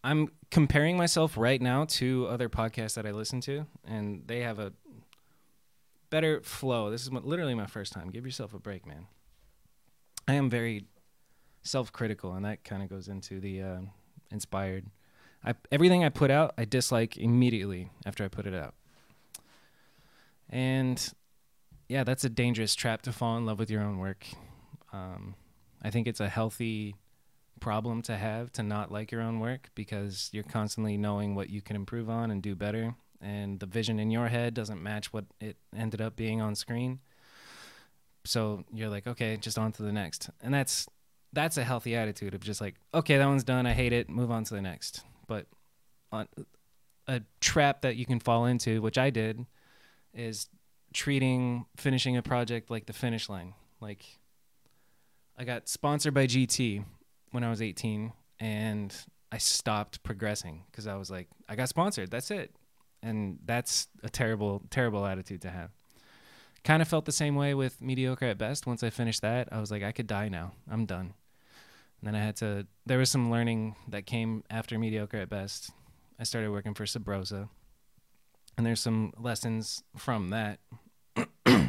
I'm 0.03 0.29
comparing 0.49 0.97
myself 0.97 1.37
right 1.37 1.61
now 1.61 1.85
to 1.85 2.27
other 2.27 2.49
podcasts 2.49 2.95
that 2.95 3.05
I 3.05 3.11
listen 3.11 3.39
to, 3.41 3.67
and 3.85 4.23
they 4.25 4.39
have 4.39 4.57
a 4.57 4.73
better 6.09 6.41
flow. 6.41 6.89
This 6.89 7.03
is 7.03 7.11
literally 7.11 7.53
my 7.53 7.67
first 7.67 7.93
time. 7.93 8.09
Give 8.09 8.25
yourself 8.25 8.53
a 8.53 8.59
break, 8.59 8.85
man. 8.85 9.05
I 10.27 10.33
am 10.33 10.49
very 10.49 10.85
self-critical, 11.61 12.33
and 12.33 12.45
that 12.45 12.63
kind 12.63 12.81
of 12.81 12.89
goes 12.89 13.07
into 13.07 13.39
the 13.39 13.61
uh, 13.61 13.77
inspired. 14.31 14.87
I, 15.45 15.53
everything 15.71 16.03
I 16.03 16.09
put 16.09 16.31
out, 16.31 16.53
I 16.57 16.65
dislike 16.65 17.17
immediately 17.17 17.89
after 18.05 18.23
I 18.23 18.27
put 18.27 18.47
it 18.47 18.55
out. 18.55 18.73
And 20.49 21.13
yeah, 21.87 22.03
that's 22.03 22.23
a 22.23 22.29
dangerous 22.29 22.75
trap 22.75 23.03
to 23.03 23.11
fall 23.11 23.37
in 23.37 23.45
love 23.45 23.59
with 23.59 23.69
your 23.69 23.81
own 23.81 23.99
work. 23.99 24.25
Um, 24.91 25.35
I 25.81 25.89
think 25.89 26.07
it's 26.07 26.19
a 26.19 26.29
healthy 26.29 26.95
problem 27.61 28.01
to 28.01 28.17
have 28.17 28.51
to 28.51 28.63
not 28.63 28.91
like 28.91 29.11
your 29.11 29.21
own 29.21 29.39
work 29.39 29.69
because 29.75 30.29
you're 30.33 30.43
constantly 30.43 30.97
knowing 30.97 31.35
what 31.35 31.49
you 31.49 31.61
can 31.61 31.77
improve 31.77 32.09
on 32.09 32.29
and 32.29 32.41
do 32.41 32.55
better 32.55 32.95
and 33.21 33.59
the 33.59 33.65
vision 33.65 33.99
in 33.99 34.09
your 34.09 34.27
head 34.27 34.53
doesn't 34.53 34.81
match 34.81 35.13
what 35.13 35.25
it 35.39 35.55
ended 35.75 36.01
up 36.01 36.15
being 36.15 36.41
on 36.41 36.55
screen. 36.55 36.99
So 38.25 38.65
you're 38.73 38.89
like 38.89 39.07
okay 39.07 39.37
just 39.37 39.57
on 39.57 39.71
to 39.73 39.83
the 39.83 39.91
next. 39.91 40.29
And 40.41 40.53
that's 40.53 40.87
that's 41.33 41.57
a 41.57 41.63
healthy 41.63 41.95
attitude 41.95 42.33
of 42.33 42.41
just 42.41 42.59
like 42.59 42.75
okay 42.93 43.17
that 43.17 43.25
one's 43.25 43.45
done 43.45 43.65
i 43.65 43.71
hate 43.71 43.93
it 43.93 44.09
move 44.09 44.31
on 44.31 44.43
to 44.45 44.53
the 44.53 44.61
next. 44.61 45.03
But 45.27 45.45
on 46.11 46.27
a 47.07 47.21
trap 47.39 47.81
that 47.81 47.95
you 47.95 48.05
can 48.05 48.19
fall 48.19 48.45
into 48.45 48.81
which 48.81 48.97
i 48.97 49.09
did 49.09 49.45
is 50.13 50.47
treating 50.93 51.65
finishing 51.77 52.17
a 52.17 52.21
project 52.21 52.69
like 52.69 52.87
the 52.87 52.93
finish 52.93 53.29
line. 53.29 53.53
Like 53.79 54.03
i 55.37 55.43
got 55.43 55.69
sponsored 55.69 56.13
by 56.13 56.25
gt 56.25 56.83
when 57.31 57.43
I 57.43 57.49
was 57.49 57.61
18 57.61 58.13
and 58.39 58.95
I 59.31 59.37
stopped 59.37 60.03
progressing 60.03 60.63
because 60.69 60.87
I 60.87 60.95
was 60.95 61.09
like, 61.09 61.27
I 61.47 61.55
got 61.55 61.69
sponsored. 61.69 62.11
That's 62.11 62.31
it. 62.31 62.53
And 63.01 63.39
that's 63.45 63.87
a 64.03 64.09
terrible, 64.09 64.61
terrible 64.69 65.05
attitude 65.05 65.41
to 65.41 65.49
have. 65.49 65.71
Kind 66.63 66.81
of 66.81 66.87
felt 66.87 67.05
the 67.05 67.11
same 67.11 67.35
way 67.35 67.53
with 67.53 67.81
mediocre 67.81 68.25
at 68.25 68.37
best. 68.37 68.67
Once 68.67 68.83
I 68.83 68.91
finished 68.91 69.21
that, 69.21 69.49
I 69.51 69.59
was 69.59 69.71
like, 69.71 69.81
I 69.81 69.91
could 69.91 70.05
die 70.05 70.29
now. 70.29 70.51
I'm 70.69 70.85
done. 70.85 71.13
And 71.99 72.07
then 72.07 72.15
I 72.15 72.23
had 72.23 72.35
to, 72.37 72.67
there 72.85 72.99
was 72.99 73.09
some 73.09 73.31
learning 73.31 73.75
that 73.87 74.05
came 74.05 74.43
after 74.49 74.77
mediocre 74.77 75.17
at 75.17 75.29
best. 75.29 75.71
I 76.19 76.23
started 76.23 76.51
working 76.51 76.73
for 76.73 76.85
Sabrosa. 76.85 77.49
And 78.57 78.65
there's 78.65 78.81
some 78.81 79.13
lessons 79.17 79.83
from 79.97 80.29
that. 80.29 80.59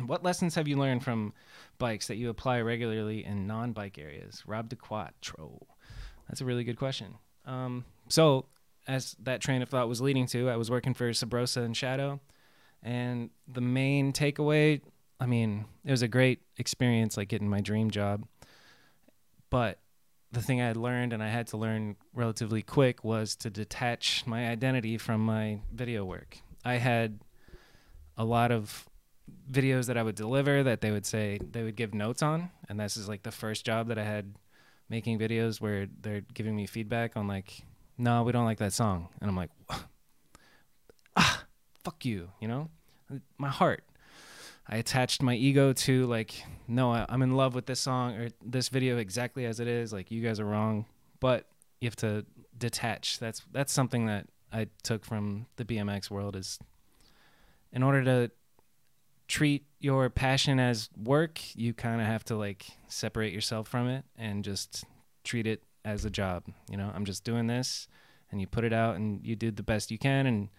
what 0.06 0.22
lessons 0.22 0.54
have 0.54 0.68
you 0.68 0.76
learned 0.76 1.04
from 1.04 1.32
bikes 1.78 2.06
that 2.08 2.16
you 2.16 2.28
apply 2.28 2.60
regularly 2.60 3.24
in 3.24 3.46
non-bike 3.46 3.98
areas? 3.98 4.42
Rob 4.46 4.68
DeQuatro. 4.68 5.60
That's 6.28 6.40
a 6.40 6.44
really 6.44 6.64
good 6.64 6.78
question. 6.78 7.14
Um, 7.44 7.84
so, 8.08 8.46
as 8.86 9.16
that 9.22 9.40
train 9.40 9.62
of 9.62 9.68
thought 9.68 9.88
was 9.88 10.00
leading 10.00 10.26
to, 10.28 10.50
I 10.50 10.56
was 10.56 10.70
working 10.70 10.94
for 10.94 11.10
Sabrosa 11.10 11.64
and 11.64 11.76
Shadow, 11.76 12.20
and 12.82 13.30
the 13.46 13.60
main 13.60 14.12
takeaway, 14.12 14.80
I 15.20 15.26
mean, 15.26 15.66
it 15.84 15.90
was 15.90 16.02
a 16.02 16.08
great 16.08 16.40
experience, 16.56 17.16
like 17.16 17.28
getting 17.28 17.48
my 17.48 17.60
dream 17.60 17.90
job. 17.90 18.26
But 19.50 19.78
the 20.32 20.40
thing 20.40 20.60
I 20.60 20.66
had 20.66 20.76
learned, 20.76 21.12
and 21.12 21.22
I 21.22 21.28
had 21.28 21.46
to 21.48 21.56
learn 21.56 21.96
relatively 22.14 22.62
quick, 22.62 23.04
was 23.04 23.36
to 23.36 23.50
detach 23.50 24.24
my 24.26 24.48
identity 24.48 24.98
from 24.98 25.24
my 25.24 25.60
video 25.72 26.04
work. 26.04 26.38
I 26.64 26.74
had 26.74 27.20
a 28.16 28.24
lot 28.24 28.50
of 28.50 28.88
videos 29.50 29.86
that 29.86 29.96
I 29.96 30.02
would 30.02 30.14
deliver 30.14 30.62
that 30.62 30.80
they 30.80 30.90
would 30.90 31.06
say 31.06 31.38
they 31.50 31.62
would 31.62 31.76
give 31.76 31.94
notes 31.94 32.22
on, 32.22 32.50
and 32.68 32.78
this 32.78 32.96
is 32.96 33.08
like 33.08 33.22
the 33.22 33.30
first 33.30 33.64
job 33.64 33.88
that 33.88 33.98
I 33.98 34.04
had 34.04 34.34
making 34.88 35.18
videos 35.18 35.60
where 35.60 35.86
they're 36.00 36.22
giving 36.34 36.54
me 36.54 36.66
feedback 36.66 37.16
on 37.16 37.26
like, 37.26 37.64
no, 37.98 38.22
we 38.22 38.32
don't 38.32 38.44
like 38.44 38.58
that 38.58 38.72
song, 38.72 39.08
and 39.20 39.28
I'm 39.28 39.36
like, 39.36 39.50
ah, 41.16 41.44
fuck 41.84 42.04
you, 42.04 42.30
you 42.40 42.48
know, 42.48 42.70
my 43.38 43.48
heart. 43.48 43.84
I 44.68 44.76
attached 44.76 45.22
my 45.22 45.34
ego 45.34 45.72
to 45.72 46.06
like, 46.06 46.44
no, 46.68 46.92
I, 46.92 47.04
I'm 47.08 47.22
in 47.22 47.36
love 47.36 47.54
with 47.54 47.66
this 47.66 47.80
song 47.80 48.16
or 48.16 48.28
this 48.44 48.68
video 48.68 48.96
exactly 48.96 49.44
as 49.44 49.58
it 49.58 49.66
is. 49.66 49.92
Like, 49.92 50.10
you 50.10 50.22
guys 50.22 50.38
are 50.38 50.44
wrong, 50.44 50.86
but 51.18 51.46
you 51.80 51.86
have 51.86 51.96
to 51.96 52.24
detach. 52.56 53.18
That's 53.18 53.42
that's 53.52 53.72
something 53.72 54.06
that 54.06 54.28
I 54.52 54.68
took 54.82 55.04
from 55.04 55.46
the 55.56 55.64
BMX 55.64 56.10
world 56.10 56.36
is 56.36 56.58
in 57.72 57.82
order 57.82 58.04
to 58.04 58.30
treat 59.32 59.64
your 59.80 60.10
passion 60.10 60.60
as 60.60 60.90
work, 60.94 61.40
you 61.56 61.72
kind 61.72 62.02
of 62.02 62.06
have 62.06 62.22
to 62.22 62.36
like 62.36 62.66
separate 62.88 63.32
yourself 63.32 63.66
from 63.66 63.88
it 63.88 64.04
and 64.14 64.44
just 64.44 64.84
treat 65.24 65.46
it 65.46 65.62
as 65.86 66.04
a 66.04 66.10
job. 66.10 66.44
You 66.70 66.76
know, 66.76 66.92
I'm 66.94 67.06
just 67.06 67.24
doing 67.24 67.46
this 67.46 67.88
and 68.30 68.42
you 68.42 68.46
put 68.46 68.62
it 68.62 68.74
out 68.74 68.96
and 68.96 69.24
you 69.24 69.34
do 69.34 69.50
the 69.50 69.62
best 69.62 69.90
you 69.90 69.96
can 69.96 70.26
and 70.26 70.50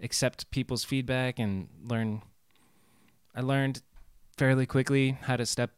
accept 0.00 0.50
people's 0.50 0.82
feedback 0.82 1.38
and 1.38 1.68
learn. 1.84 2.22
I 3.32 3.42
learned 3.42 3.80
fairly 4.36 4.66
quickly 4.66 5.16
how 5.22 5.36
to 5.36 5.46
step 5.46 5.70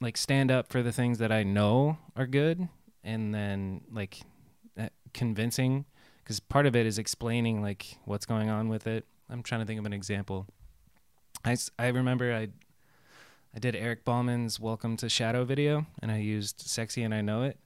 like 0.00 0.16
stand 0.16 0.52
up 0.52 0.70
for 0.70 0.84
the 0.84 0.92
things 0.92 1.18
that 1.18 1.32
I 1.32 1.42
know 1.42 1.98
are 2.14 2.26
good 2.28 2.68
and 3.02 3.34
then 3.34 3.80
like 3.92 4.20
uh, 4.78 4.90
convincing 5.12 5.86
because 6.22 6.38
part 6.38 6.66
of 6.66 6.76
it 6.76 6.86
is 6.86 6.98
explaining 6.98 7.62
like 7.62 7.98
what's 8.04 8.26
going 8.26 8.48
on 8.48 8.68
with 8.68 8.86
it. 8.86 9.06
I'm 9.28 9.42
trying 9.42 9.62
to 9.62 9.66
think 9.66 9.80
of 9.80 9.86
an 9.86 9.92
example. 9.92 10.46
I, 11.44 11.56
I 11.78 11.88
remember 11.88 12.34
I 12.34 12.48
I 13.54 13.58
did 13.58 13.74
Eric 13.74 14.04
Ballman's 14.04 14.60
Welcome 14.60 14.96
to 14.98 15.08
Shadow 15.08 15.44
video 15.44 15.84
and 16.00 16.12
I 16.12 16.18
used 16.18 16.60
Sexy 16.60 17.02
and 17.02 17.12
I 17.12 17.20
Know 17.20 17.42
It. 17.42 17.58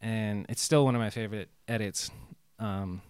And 0.00 0.46
it's 0.48 0.62
still 0.62 0.84
one 0.84 0.94
of 0.94 1.00
my 1.00 1.10
favorite 1.10 1.48
edits. 1.66 2.12
Um, 2.60 3.02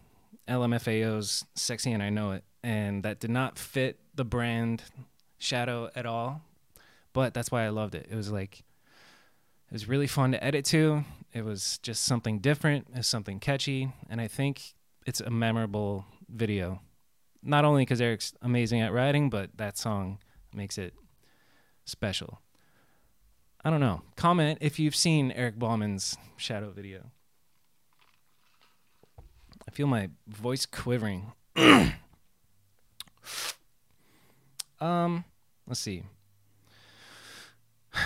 LMFAO's 0.48 1.44
Sexy 1.56 1.92
and 1.92 2.02
I 2.02 2.08
Know 2.08 2.32
It. 2.32 2.44
And 2.62 3.02
that 3.02 3.20
did 3.20 3.30
not 3.30 3.58
fit 3.58 4.00
the 4.14 4.24
brand 4.24 4.82
Shadow 5.36 5.90
at 5.94 6.06
all. 6.06 6.40
But 7.12 7.34
that's 7.34 7.50
why 7.50 7.66
I 7.66 7.68
loved 7.68 7.94
it. 7.94 8.08
It 8.10 8.14
was 8.14 8.32
like, 8.32 8.60
it 8.60 9.72
was 9.72 9.86
really 9.86 10.06
fun 10.06 10.32
to 10.32 10.42
edit 10.42 10.64
to. 10.66 11.04
It 11.34 11.44
was 11.44 11.78
just 11.82 12.04
something 12.04 12.38
different, 12.38 12.86
it's 12.94 13.08
something 13.08 13.40
catchy. 13.40 13.92
And 14.08 14.22
I 14.22 14.28
think 14.28 14.74
it's 15.04 15.20
a 15.20 15.30
memorable 15.30 16.06
video 16.30 16.80
not 17.42 17.64
only 17.64 17.82
because 17.82 18.00
Eric's 18.00 18.32
amazing 18.42 18.80
at 18.80 18.92
writing, 18.92 19.30
but 19.30 19.56
that 19.56 19.78
song 19.78 20.18
makes 20.54 20.78
it 20.78 20.94
special. 21.84 22.40
I 23.64 23.70
don't 23.70 23.80
know. 23.80 24.02
Comment 24.16 24.58
if 24.60 24.78
you've 24.78 24.96
seen 24.96 25.32
Eric 25.32 25.58
Ballman's 25.58 26.16
shadow 26.36 26.70
video. 26.70 27.10
I 29.68 29.70
feel 29.70 29.86
my 29.86 30.08
voice 30.26 30.66
quivering. 30.66 31.32
um, 34.80 35.24
let's 35.66 35.80
see. 35.80 36.04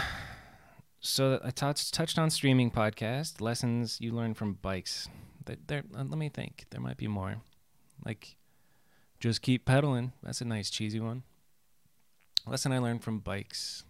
So 1.06 1.38
I 1.44 1.50
touched 1.50 1.92
touched 1.92 2.18
on 2.18 2.30
streaming 2.30 2.70
podcast 2.70 3.42
lessons 3.42 4.00
you 4.00 4.12
learn 4.12 4.32
from 4.32 4.54
bikes. 4.54 5.06
There 5.44 5.84
uh, 5.94 6.02
let 6.02 6.16
me 6.16 6.30
think. 6.30 6.64
There 6.70 6.80
might 6.80 6.96
be 6.96 7.08
more. 7.08 7.42
Like, 8.06 8.36
just 9.28 9.40
keep 9.40 9.64
pedaling. 9.64 10.12
That's 10.22 10.42
a 10.42 10.44
nice 10.44 10.68
cheesy 10.68 11.00
one. 11.00 11.22
Lesson 12.46 12.72
I 12.72 12.78
learned 12.78 13.02
from 13.02 13.20
bikes. 13.20 13.84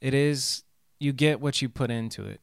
It 0.00 0.14
is 0.14 0.64
you 0.98 1.12
get 1.12 1.38
what 1.38 1.60
you 1.60 1.68
put 1.68 1.90
into 1.90 2.24
it. 2.24 2.40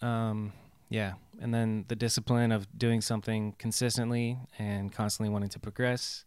Um, 0.00 0.54
yeah, 0.88 1.14
and 1.38 1.52
then 1.52 1.84
the 1.88 1.94
discipline 1.94 2.52
of 2.52 2.66
doing 2.78 3.02
something 3.02 3.54
consistently 3.58 4.38
and 4.58 4.90
constantly 4.90 5.30
wanting 5.30 5.50
to 5.50 5.60
progress, 5.60 6.24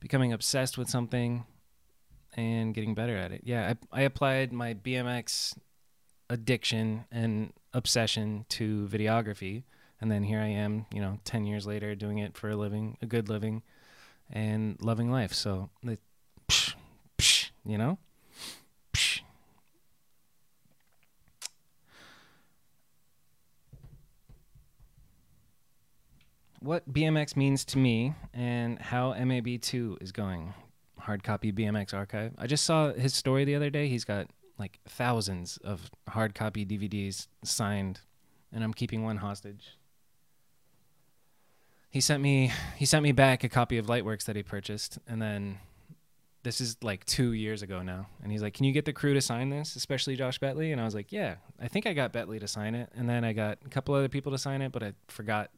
becoming 0.00 0.32
obsessed 0.32 0.78
with 0.78 0.88
something, 0.88 1.44
and 2.34 2.72
getting 2.72 2.94
better 2.94 3.18
at 3.18 3.32
it. 3.32 3.42
Yeah, 3.44 3.74
I, 3.92 4.00
I 4.00 4.02
applied 4.02 4.50
my 4.50 4.72
BMX 4.72 5.58
addiction 6.30 7.04
and 7.12 7.52
obsession 7.74 8.46
to 8.50 8.88
videography, 8.90 9.64
and 10.00 10.10
then 10.10 10.22
here 10.22 10.40
I 10.40 10.48
am, 10.48 10.86
you 10.90 11.02
know, 11.02 11.18
ten 11.24 11.44
years 11.44 11.66
later, 11.66 11.94
doing 11.94 12.16
it 12.16 12.34
for 12.34 12.48
a 12.48 12.56
living, 12.56 12.96
a 13.02 13.06
good 13.06 13.28
living, 13.28 13.62
and 14.30 14.76
loving 14.80 15.10
life. 15.10 15.32
So, 15.32 15.70
psh, 16.48 16.74
psh, 17.18 17.50
you 17.64 17.78
know. 17.78 17.98
Psh. 18.92 19.22
what 26.60 26.92
BMX 26.92 27.36
means 27.36 27.64
to 27.66 27.78
me 27.78 28.14
and 28.34 28.78
how 28.78 29.12
MAB2 29.14 30.02
is 30.02 30.12
going. 30.12 30.54
Hard 30.98 31.22
copy 31.22 31.52
BMX 31.52 31.94
archive. 31.94 32.34
I 32.36 32.46
just 32.46 32.64
saw 32.64 32.92
his 32.92 33.14
story 33.14 33.44
the 33.44 33.54
other 33.54 33.70
day. 33.70 33.88
He's 33.88 34.04
got 34.04 34.26
like 34.58 34.80
thousands 34.88 35.56
of 35.58 35.90
hard 36.08 36.34
copy 36.34 36.66
DVDs 36.66 37.28
signed, 37.44 38.00
and 38.52 38.64
I'm 38.64 38.74
keeping 38.74 39.04
one 39.04 39.18
hostage. 39.18 39.77
He 41.90 42.00
sent 42.00 42.22
me 42.22 42.52
he 42.76 42.84
sent 42.84 43.02
me 43.02 43.12
back 43.12 43.44
a 43.44 43.48
copy 43.48 43.78
of 43.78 43.86
Lightworks 43.86 44.24
that 44.24 44.36
he 44.36 44.42
purchased, 44.42 44.98
and 45.06 45.20
then 45.20 45.58
this 46.42 46.60
is 46.60 46.76
like 46.82 47.04
two 47.04 47.32
years 47.32 47.62
ago 47.62 47.82
now. 47.82 48.06
And 48.22 48.30
he's 48.32 48.42
like, 48.42 48.54
Can 48.54 48.64
you 48.64 48.72
get 48.72 48.84
the 48.84 48.92
crew 48.92 49.14
to 49.14 49.20
sign 49.20 49.50
this, 49.50 49.76
especially 49.76 50.16
Josh 50.16 50.38
Betley? 50.38 50.72
And 50.72 50.80
I 50.80 50.84
was 50.84 50.94
like, 50.94 51.12
Yeah, 51.12 51.36
I 51.60 51.68
think 51.68 51.86
I 51.86 51.92
got 51.92 52.12
Betley 52.12 52.40
to 52.40 52.48
sign 52.48 52.74
it. 52.74 52.90
And 52.94 53.08
then 53.08 53.24
I 53.24 53.32
got 53.32 53.58
a 53.64 53.68
couple 53.68 53.94
other 53.94 54.08
people 54.08 54.32
to 54.32 54.38
sign 54.38 54.62
it, 54.62 54.72
but 54.72 54.82
I 54.82 54.92
forgot 55.08 55.50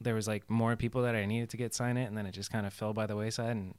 there 0.00 0.14
was 0.14 0.28
like 0.28 0.48
more 0.48 0.76
people 0.76 1.02
that 1.02 1.14
I 1.14 1.26
needed 1.26 1.50
to 1.50 1.56
get 1.56 1.74
sign 1.74 1.96
it, 1.96 2.04
and 2.04 2.16
then 2.16 2.26
it 2.26 2.32
just 2.32 2.52
kind 2.52 2.66
of 2.66 2.72
fell 2.72 2.92
by 2.92 3.06
the 3.06 3.16
wayside. 3.16 3.50
And 3.50 3.74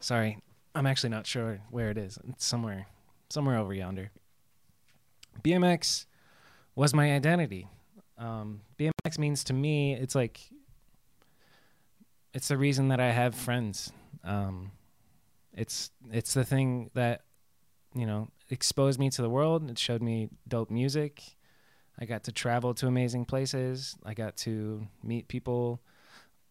sorry, 0.00 0.38
I'm 0.74 0.86
actually 0.86 1.10
not 1.10 1.26
sure 1.26 1.60
where 1.70 1.90
it 1.90 1.98
is. 1.98 2.18
It's 2.28 2.44
somewhere, 2.44 2.86
somewhere 3.30 3.58
over 3.58 3.72
yonder. 3.72 4.10
BMX 5.42 6.06
was 6.74 6.94
my 6.94 7.12
identity. 7.12 7.66
Um, 8.18 8.60
BMX 8.78 9.18
means 9.18 9.42
to 9.44 9.52
me, 9.52 9.94
it's 9.94 10.14
like, 10.14 10.40
it's 12.34 12.48
the 12.48 12.56
reason 12.56 12.88
that 12.88 13.00
I 13.00 13.10
have 13.10 13.34
friends. 13.34 13.92
Um, 14.24 14.72
it's 15.52 15.90
it's 16.10 16.34
the 16.34 16.44
thing 16.44 16.90
that, 16.94 17.22
you 17.94 18.06
know, 18.06 18.28
exposed 18.50 18.98
me 18.98 19.10
to 19.10 19.22
the 19.22 19.28
world. 19.28 19.70
It 19.70 19.78
showed 19.78 20.02
me 20.02 20.28
dope 20.48 20.70
music. 20.70 21.22
I 21.98 22.06
got 22.06 22.24
to 22.24 22.32
travel 22.32 22.74
to 22.74 22.86
amazing 22.86 23.26
places. 23.26 23.96
I 24.04 24.14
got 24.14 24.36
to 24.38 24.86
meet 25.02 25.28
people 25.28 25.80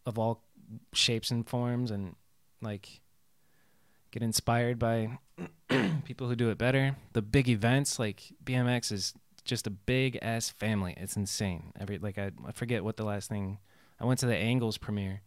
of 0.06 0.18
all 0.18 0.44
shapes 0.92 1.30
and 1.30 1.46
forms 1.46 1.90
and 1.90 2.14
like 2.60 3.00
get 4.12 4.22
inspired 4.22 4.78
by 4.78 5.18
people 6.04 6.28
who 6.28 6.36
do 6.36 6.50
it 6.50 6.58
better. 6.58 6.96
The 7.12 7.22
big 7.22 7.48
events 7.48 7.98
like 7.98 8.22
BMX 8.44 8.92
is 8.92 9.14
just 9.44 9.66
a 9.66 9.70
big 9.70 10.16
ass 10.22 10.48
family. 10.48 10.94
It's 10.96 11.16
insane. 11.16 11.72
Every 11.78 11.98
like 11.98 12.18
I, 12.18 12.30
I 12.46 12.52
forget 12.52 12.84
what 12.84 12.96
the 12.96 13.04
last 13.04 13.28
thing 13.28 13.58
I 13.98 14.04
went 14.04 14.20
to 14.20 14.26
the 14.26 14.36
Angles 14.36 14.78
premiere 14.78 15.22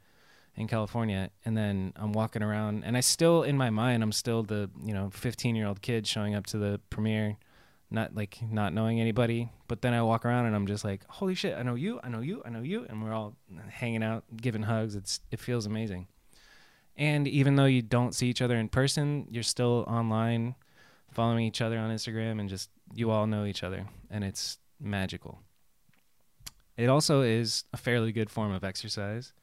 in 0.55 0.67
California 0.67 1.29
and 1.43 1.57
then 1.57 1.93
I'm 1.95 2.13
walking 2.13 2.41
around 2.41 2.83
and 2.83 2.95
I 2.95 3.01
still 3.01 3.43
in 3.43 3.57
my 3.57 3.69
mind 3.69 4.03
I'm 4.03 4.11
still 4.11 4.43
the, 4.43 4.69
you 4.83 4.93
know, 4.93 5.11
15-year-old 5.13 5.81
kid 5.81 6.07
showing 6.07 6.33
up 6.35 6.45
to 6.47 6.57
the 6.57 6.79
premiere 6.89 7.37
not 7.91 8.15
like 8.15 8.39
not 8.51 8.73
knowing 8.73 8.99
anybody. 8.99 9.51
But 9.67 9.81
then 9.81 9.93
I 9.93 10.01
walk 10.01 10.25
around 10.25 10.45
and 10.45 10.55
I'm 10.55 10.67
just 10.67 10.83
like, 10.83 11.01
holy 11.07 11.35
shit, 11.35 11.57
I 11.57 11.63
know 11.63 11.75
you, 11.75 11.99
I 12.03 12.09
know 12.09 12.19
you, 12.19 12.41
I 12.45 12.49
know 12.49 12.61
you, 12.61 12.85
and 12.87 13.03
we're 13.03 13.13
all 13.13 13.35
hanging 13.69 14.03
out, 14.03 14.23
giving 14.35 14.63
hugs. 14.63 14.95
It's 14.95 15.19
it 15.31 15.39
feels 15.39 15.65
amazing. 15.65 16.07
And 16.97 17.27
even 17.27 17.55
though 17.55 17.65
you 17.65 17.81
don't 17.81 18.15
see 18.15 18.27
each 18.27 18.41
other 18.41 18.55
in 18.55 18.69
person, 18.69 19.27
you're 19.29 19.43
still 19.43 19.83
online, 19.87 20.55
following 21.11 21.45
each 21.45 21.61
other 21.61 21.77
on 21.77 21.89
Instagram, 21.89 22.39
and 22.39 22.47
just 22.47 22.69
you 22.93 23.11
all 23.11 23.27
know 23.27 23.45
each 23.45 23.63
other, 23.63 23.87
and 24.09 24.23
it's 24.23 24.59
magical. 24.79 25.39
It 26.77 26.89
also 26.89 27.21
is 27.21 27.63
a 27.73 27.77
fairly 27.77 28.11
good 28.11 28.29
form 28.29 28.51
of 28.51 28.63
exercise. 28.63 29.33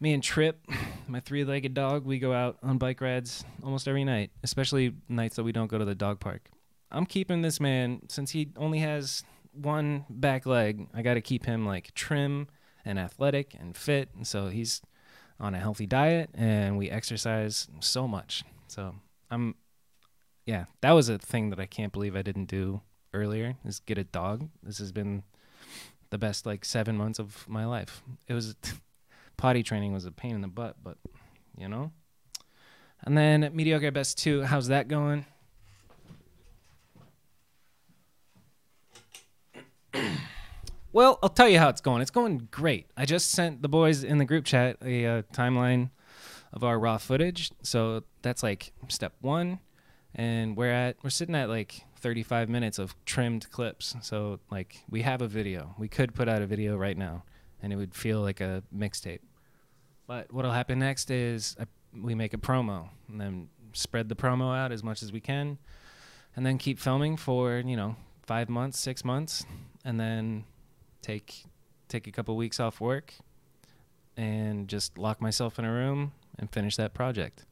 Me 0.00 0.14
and 0.14 0.22
Trip, 0.22 0.66
my 1.06 1.20
three 1.20 1.44
legged 1.44 1.74
dog, 1.74 2.04
we 2.04 2.18
go 2.18 2.32
out 2.32 2.58
on 2.62 2.78
bike 2.78 3.00
rides 3.00 3.44
almost 3.62 3.86
every 3.86 4.04
night, 4.04 4.30
especially 4.42 4.94
nights 5.08 5.36
that 5.36 5.44
we 5.44 5.52
don't 5.52 5.70
go 5.70 5.78
to 5.78 5.84
the 5.84 5.94
dog 5.94 6.20
park. 6.20 6.48
I'm 6.90 7.06
keeping 7.06 7.42
this 7.42 7.60
man 7.60 8.00
since 8.08 8.30
he 8.30 8.50
only 8.56 8.78
has 8.80 9.22
one 9.52 10.06
back 10.08 10.46
leg. 10.46 10.88
I 10.94 11.02
got 11.02 11.14
to 11.14 11.20
keep 11.20 11.44
him 11.44 11.66
like 11.66 11.94
trim 11.94 12.48
and 12.84 12.98
athletic 12.98 13.54
and 13.58 13.76
fit. 13.76 14.08
And 14.16 14.26
so 14.26 14.48
he's 14.48 14.82
on 15.38 15.54
a 15.54 15.60
healthy 15.60 15.86
diet 15.86 16.30
and 16.34 16.76
we 16.76 16.90
exercise 16.90 17.68
so 17.80 18.08
much. 18.08 18.44
So 18.68 18.94
I'm, 19.30 19.54
yeah, 20.46 20.64
that 20.80 20.92
was 20.92 21.08
a 21.08 21.18
thing 21.18 21.50
that 21.50 21.60
I 21.60 21.66
can't 21.66 21.92
believe 21.92 22.16
I 22.16 22.22
didn't 22.22 22.46
do 22.46 22.80
earlier 23.12 23.56
is 23.64 23.80
get 23.80 23.98
a 23.98 24.04
dog. 24.04 24.48
This 24.62 24.78
has 24.78 24.92
been 24.92 25.22
the 26.10 26.18
best 26.18 26.46
like 26.46 26.64
seven 26.64 26.96
months 26.96 27.18
of 27.18 27.48
my 27.48 27.66
life. 27.66 28.02
It 28.26 28.34
was 28.34 28.56
potty 29.40 29.62
training 29.62 29.92
was 29.94 30.04
a 30.04 30.12
pain 30.12 30.34
in 30.34 30.42
the 30.42 30.48
butt, 30.48 30.76
but 30.84 30.98
you 31.56 31.66
know. 31.66 31.90
And 33.02 33.16
then 33.16 33.50
mediocre 33.54 33.90
best 33.90 34.18
two, 34.18 34.42
how's 34.42 34.68
that 34.68 34.86
going? 34.86 35.24
well, 40.92 41.18
I'll 41.22 41.30
tell 41.30 41.48
you 41.48 41.58
how 41.58 41.70
it's 41.70 41.80
going. 41.80 42.02
It's 42.02 42.10
going 42.10 42.48
great. 42.50 42.90
I 42.98 43.06
just 43.06 43.30
sent 43.30 43.62
the 43.62 43.68
boys 43.68 44.04
in 44.04 44.18
the 44.18 44.26
group 44.26 44.44
chat 44.44 44.76
a 44.84 45.06
uh, 45.06 45.22
timeline 45.32 45.88
of 46.52 46.62
our 46.62 46.78
raw 46.78 46.98
footage. 46.98 47.50
So 47.62 48.02
that's 48.20 48.42
like 48.42 48.72
step 48.88 49.14
one, 49.22 49.60
and 50.14 50.54
we're 50.54 50.70
at 50.70 50.96
we're 51.02 51.08
sitting 51.08 51.34
at 51.34 51.48
like 51.48 51.86
35 51.96 52.50
minutes 52.50 52.78
of 52.78 52.94
trimmed 53.06 53.50
clips. 53.50 53.96
So 54.02 54.38
like 54.50 54.84
we 54.90 55.00
have 55.00 55.22
a 55.22 55.28
video. 55.28 55.74
We 55.78 55.88
could 55.88 56.14
put 56.14 56.28
out 56.28 56.42
a 56.42 56.46
video 56.46 56.76
right 56.76 56.98
now, 56.98 57.24
and 57.62 57.72
it 57.72 57.76
would 57.76 57.94
feel 57.94 58.20
like 58.20 58.42
a 58.42 58.62
mixtape. 58.76 59.20
But 60.10 60.32
what'll 60.32 60.50
happen 60.50 60.80
next 60.80 61.08
is 61.08 61.54
a, 61.56 61.68
we 61.96 62.16
make 62.16 62.34
a 62.34 62.36
promo, 62.36 62.88
and 63.08 63.20
then 63.20 63.48
spread 63.74 64.08
the 64.08 64.16
promo 64.16 64.52
out 64.58 64.72
as 64.72 64.82
much 64.82 65.04
as 65.04 65.12
we 65.12 65.20
can, 65.20 65.56
and 66.34 66.44
then 66.44 66.58
keep 66.58 66.80
filming 66.80 67.16
for 67.16 67.58
you 67.64 67.76
know 67.76 67.94
five 68.26 68.48
months, 68.48 68.80
six 68.80 69.04
months, 69.04 69.46
and 69.84 70.00
then 70.00 70.46
take 71.00 71.44
take 71.86 72.08
a 72.08 72.10
couple 72.10 72.36
weeks 72.36 72.58
off 72.58 72.80
work 72.80 73.14
and 74.16 74.66
just 74.66 74.98
lock 74.98 75.20
myself 75.20 75.60
in 75.60 75.64
a 75.64 75.72
room 75.72 76.10
and 76.40 76.50
finish 76.50 76.74
that 76.74 76.92
project. 76.92 77.44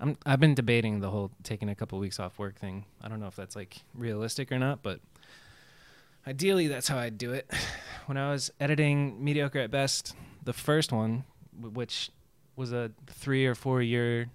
I'm 0.00 0.16
I've 0.24 0.40
been 0.40 0.54
debating 0.54 1.00
the 1.00 1.10
whole 1.10 1.30
taking 1.42 1.68
a 1.68 1.74
couple 1.74 1.98
weeks 1.98 2.18
off 2.18 2.38
work 2.38 2.58
thing. 2.58 2.86
I 3.02 3.08
don't 3.08 3.20
know 3.20 3.26
if 3.26 3.36
that's 3.36 3.54
like 3.54 3.76
realistic 3.94 4.50
or 4.50 4.58
not, 4.58 4.82
but 4.82 5.00
ideally 6.26 6.68
that's 6.68 6.88
how 6.88 6.96
I'd 6.96 7.18
do 7.18 7.32
it. 7.32 7.50
When 8.06 8.16
I 8.16 8.32
was 8.32 8.50
editing 8.58 9.22
Mediocre 9.22 9.60
at 9.60 9.70
Best, 9.70 10.16
the 10.42 10.52
first 10.52 10.90
one, 10.90 11.22
which 11.60 12.10
was 12.56 12.72
a 12.72 12.90
3 13.06 13.46
or 13.46 13.54
4 13.54 13.82
year 13.82 14.30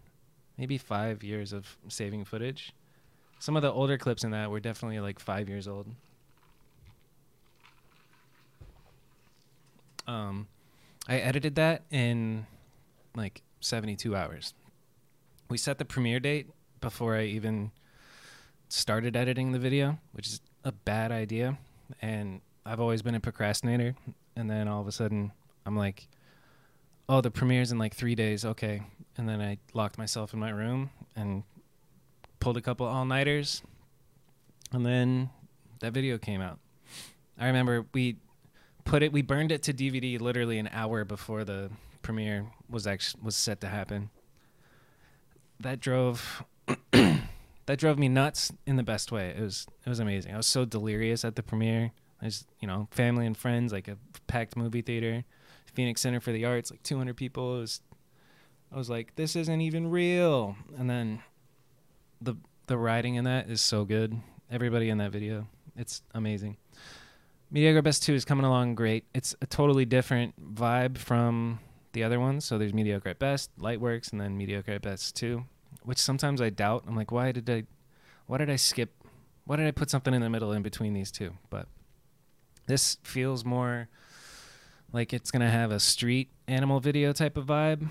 maybe 0.58 0.77
5 0.77 1.23
years 1.23 1.53
of 1.53 1.77
saving 1.88 2.25
footage 2.25 2.73
some 3.39 3.56
of 3.56 3.62
the 3.62 3.71
older 3.71 3.97
clips 3.97 4.23
in 4.23 4.32
that 4.32 4.49
were 4.49 4.60
definitely 4.60 4.99
like 4.99 5.19
five 5.19 5.47
years 5.47 5.67
old. 5.67 5.88
Um, 10.08 10.47
I 11.08 11.17
edited 11.17 11.56
that 11.56 11.84
in 11.91 12.47
like 13.15 13.41
72 13.60 14.15
hours. 14.15 14.53
We 15.49 15.58
set 15.58 15.77
the 15.77 15.86
premiere 15.86 16.19
date 16.19 16.47
before 16.82 17.15
I 17.15 17.25
even 17.25 17.71
started 18.69 19.15
editing 19.15 19.51
the 19.51 19.60
video, 19.60 19.99
which 20.13 20.27
is 20.27 20.41
a 20.63 20.71
bad 20.71 21.12
idea. 21.12 21.58
And 22.01 22.41
I've 22.65 22.80
always 22.80 23.01
been 23.01 23.15
a 23.15 23.19
procrastinator. 23.19 23.95
And 24.36 24.49
then 24.49 24.67
all 24.67 24.82
of 24.82 24.88
a 24.88 24.91
sudden, 24.91 25.32
I'm 25.65 25.75
like, 25.75 26.08
oh, 27.10 27.22
the 27.22 27.32
premiere's 27.32 27.72
in 27.72 27.78
like 27.78 27.96
three 27.96 28.15
days. 28.15 28.46
Okay. 28.46 28.82
And 29.17 29.28
then 29.28 29.41
I 29.41 29.58
locked 29.74 29.98
myself 29.98 30.34
in 30.34 30.39
my 30.39 30.50
room 30.50 30.91
and 31.15 31.43
pulled 32.39 32.58
a 32.58 32.62
couple 32.62 32.86
all 32.86 33.06
nighters, 33.06 33.63
and 34.72 34.86
then 34.86 35.30
that 35.80 35.93
video 35.93 36.17
came 36.17 36.41
out. 36.41 36.60
I 37.39 37.48
remember 37.48 37.86
we 37.93 38.17
put 38.86 39.04
it, 39.04 39.12
we 39.12 39.22
burned 39.22 39.52
it 39.52 39.63
to 39.63 39.74
DVD 39.74 40.20
literally 40.20 40.60
an 40.60 40.70
hour 40.72 41.04
before 41.04 41.43
the 41.43 41.72
premiere 42.02 42.46
was 42.70 42.88
actually 42.88 43.24
was 43.24 43.36
set 43.36 43.62
to 43.62 43.67
happen. 43.67 44.10
That 45.60 45.80
drove 45.80 46.43
that 46.91 47.80
drove 47.80 47.98
me 47.98 48.08
nuts 48.08 48.52
in 48.65 48.76
the 48.76 48.84
best 48.84 49.12
way. 49.12 49.34
It 49.38 49.41
was 49.41 49.65
it 49.86 49.89
was 49.89 50.00
amazing. 50.00 50.34
I 50.34 50.38
was 50.38 50.48
so 50.48 50.63
delirious 50.63 51.26
at 51.26 51.36
the 51.36 51.43
premiere. 51.43 51.91
I 52.22 52.26
just 52.26 52.48
you 52.60 52.67
know 52.67 52.88
family 52.91 53.26
and 53.26 53.36
friends, 53.36 53.74
like 53.74 53.88
a 53.88 53.98
packed 54.28 54.56
movie 54.56 54.82
theater, 54.82 55.26
Phoenix 55.78 56.02
Center 56.02 56.20
for 56.20 56.32
the 56.32 56.44
Arts, 56.44 56.72
like 56.72 56.82
200 56.82 57.16
people. 57.16 57.60
Was 57.60 57.82
I 58.74 58.78
was 58.78 58.90
like, 58.90 59.16
this 59.16 59.36
isn't 59.36 59.62
even 59.62 59.92
real. 59.92 60.56
And 60.76 60.90
then 60.90 61.22
the 62.20 62.36
the 62.66 62.80
writing 62.80 63.13
in 63.13 63.26
that 63.26 63.48
is 63.48 63.62
so 63.62 63.86
good. 63.86 64.20
Everybody 64.50 64.90
in 64.90 64.98
that 64.98 65.12
video, 65.12 65.48
it's 65.76 66.02
amazing. 66.16 66.58
Mediocre 67.52 67.84
Best 67.84 68.02
2 68.04 68.16
is 68.16 68.26
coming 68.26 68.44
along 68.44 68.74
great. 68.74 69.06
It's 69.13 69.36
a 69.40 69.46
totally 69.46 69.86
different 69.86 70.56
vibe 70.56 70.98
from 70.98 71.60
the 71.94 72.04
other 72.04 72.20
ones. 72.20 72.44
So 72.44 72.58
there's 72.58 72.74
Mediocre 72.74 73.10
at 73.10 73.20
Best, 73.20 73.56
Lightworks, 73.60 74.12
and 74.12 74.20
then 74.20 74.36
Mediocre 74.36 74.72
at 74.72 74.82
Best 74.82 75.16
2, 75.18 75.46
which 75.84 76.00
sometimes 76.00 76.42
I 76.42 76.50
doubt. 76.50 76.86
I'm 76.88 76.96
like, 76.96 77.12
why 77.12 77.32
did 77.32 77.48
I 77.52 77.66
why 78.26 78.40
did 78.40 78.50
I 78.50 78.56
skip 78.56 78.90
why 79.46 79.58
did 79.58 79.68
I 79.68 79.72
put 79.72 79.92
something 79.92 80.16
in 80.16 80.22
the 80.22 80.30
middle 80.32 80.54
in 80.54 80.63
between 80.63 80.94
these 80.94 81.12
two? 81.12 81.34
But 81.52 81.68
this 82.66 82.98
feels 83.04 83.46
more 83.46 83.90
like 84.91 85.13
it's 85.13 85.32
to 85.41 85.50
have 85.50 85.71
a 85.71 85.80
street 85.80 86.30
animal 86.47 86.80
video 86.80 87.13
type 87.13 87.38
of 87.38 87.45
vibe 87.45 87.89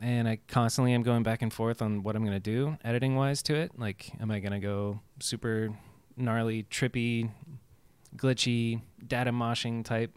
and 0.00 0.28
I 0.28 0.38
constantly 0.48 0.92
am 0.92 1.02
going 1.02 1.22
back 1.22 1.40
and 1.40 1.52
forth 1.52 1.80
on 1.80 2.02
what 2.02 2.14
I'm 2.14 2.22
to 2.34 2.40
do 2.40 2.76
editing 2.84 3.16
wise 3.16 3.42
to 3.44 3.54
it. 3.54 3.72
Like, 3.78 4.10
am 4.20 4.30
I 4.30 4.40
to 4.52 4.58
go 4.58 5.00
super 5.20 5.70
gnarly, 6.16 6.64
trippy, 6.64 7.30
glitchy, 8.16 8.82
data 9.06 9.32
moshing 9.32 9.84
type 9.84 10.14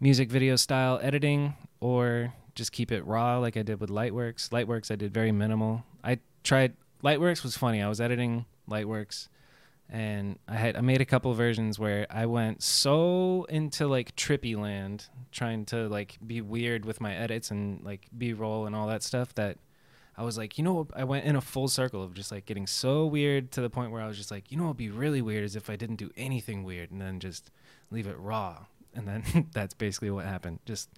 music 0.00 0.30
video 0.30 0.56
style 0.56 0.98
editing, 1.00 1.54
or 1.80 2.34
just 2.54 2.72
keep 2.72 2.90
it 2.90 3.06
raw 3.06 3.38
like 3.38 3.56
I 3.56 3.62
did 3.62 3.80
with 3.80 3.90
Lightworks? 3.90 4.48
Lightworks, 4.48 4.90
I 4.90 4.96
did 4.96 5.14
very 5.14 5.30
minimal. 5.30 5.84
I 6.02 6.18
tried, 6.42 6.74
Lightworks 7.04 7.44
was 7.44 7.56
funny. 7.56 7.80
I 7.80 7.88
was 7.88 8.00
editing 8.00 8.46
Lightworks 8.68 9.28
and 9.92 10.38
I 10.48 10.54
had 10.56 10.74
I 10.74 10.80
made 10.80 11.02
a 11.02 11.04
couple 11.04 11.34
versions 11.34 11.78
where 11.78 12.06
I 12.08 12.24
went 12.24 12.62
so 12.62 13.44
into 13.50 13.86
like 13.86 14.16
trippy 14.16 14.56
land, 14.56 15.06
trying 15.30 15.66
to 15.66 15.86
like 15.86 16.16
be 16.26 16.40
weird 16.40 16.86
with 16.86 16.98
my 16.98 17.14
edits 17.14 17.50
and 17.50 17.84
like 17.84 18.08
B 18.16 18.32
roll 18.32 18.64
and 18.64 18.74
all 18.74 18.86
that 18.86 19.02
stuff 19.02 19.34
that 19.34 19.58
I 20.16 20.22
was 20.22 20.38
like, 20.38 20.56
you 20.56 20.64
know, 20.64 20.88
I 20.96 21.04
went 21.04 21.26
in 21.26 21.36
a 21.36 21.42
full 21.42 21.68
circle 21.68 22.02
of 22.02 22.14
just 22.14 22.32
like 22.32 22.46
getting 22.46 22.66
so 22.66 23.04
weird 23.04 23.52
to 23.52 23.60
the 23.60 23.68
point 23.68 23.92
where 23.92 24.00
I 24.00 24.08
was 24.08 24.16
just 24.16 24.30
like, 24.30 24.50
you 24.50 24.56
know, 24.56 24.64
what'd 24.64 24.78
be 24.78 24.88
really 24.88 25.20
weird 25.20 25.44
is 25.44 25.56
if 25.56 25.68
I 25.68 25.76
didn't 25.76 25.96
do 25.96 26.10
anything 26.16 26.64
weird 26.64 26.90
and 26.90 26.98
then 26.98 27.20
just 27.20 27.50
leave 27.90 28.06
it 28.06 28.18
raw, 28.18 28.64
and 28.94 29.06
then 29.06 29.48
that's 29.52 29.74
basically 29.74 30.10
what 30.10 30.24
happened. 30.24 30.60
Just 30.64 30.88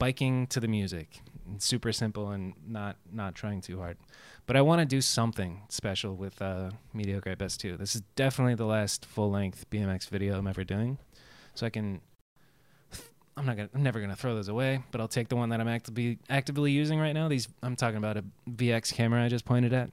biking 0.00 0.48
to 0.48 0.58
the 0.58 0.66
music, 0.68 1.20
super 1.58 1.92
simple 1.92 2.30
and 2.30 2.54
not 2.66 2.96
not 3.12 3.36
trying 3.36 3.60
too 3.60 3.78
hard. 3.78 3.98
But 4.50 4.56
I 4.56 4.62
want 4.62 4.80
to 4.80 4.84
do 4.84 5.00
something 5.00 5.62
special 5.68 6.16
with 6.16 6.42
uh, 6.42 6.70
Mediocre 6.92 7.30
at 7.30 7.38
Best 7.38 7.60
2. 7.60 7.76
This 7.76 7.94
is 7.94 8.00
definitely 8.16 8.56
the 8.56 8.64
last 8.64 9.06
full 9.06 9.30
length 9.30 9.64
BMX 9.70 10.08
video 10.08 10.36
I'm 10.36 10.48
ever 10.48 10.64
doing. 10.64 10.98
So 11.54 11.66
I 11.66 11.70
can. 11.70 12.00
I'm 13.36 13.46
not 13.46 13.56
gonna. 13.56 13.68
I'm 13.72 13.84
never 13.84 14.00
gonna 14.00 14.16
throw 14.16 14.34
those 14.34 14.48
away. 14.48 14.82
But 14.90 15.00
I'll 15.00 15.06
take 15.06 15.28
the 15.28 15.36
one 15.36 15.50
that 15.50 15.60
I'm 15.60 15.68
actively 15.68 16.18
actively 16.28 16.72
using 16.72 16.98
right 16.98 17.12
now. 17.12 17.28
These. 17.28 17.46
I'm 17.62 17.76
talking 17.76 17.98
about 17.98 18.16
a 18.16 18.24
VX 18.50 18.92
camera 18.92 19.24
I 19.24 19.28
just 19.28 19.44
pointed 19.44 19.72
at. 19.72 19.92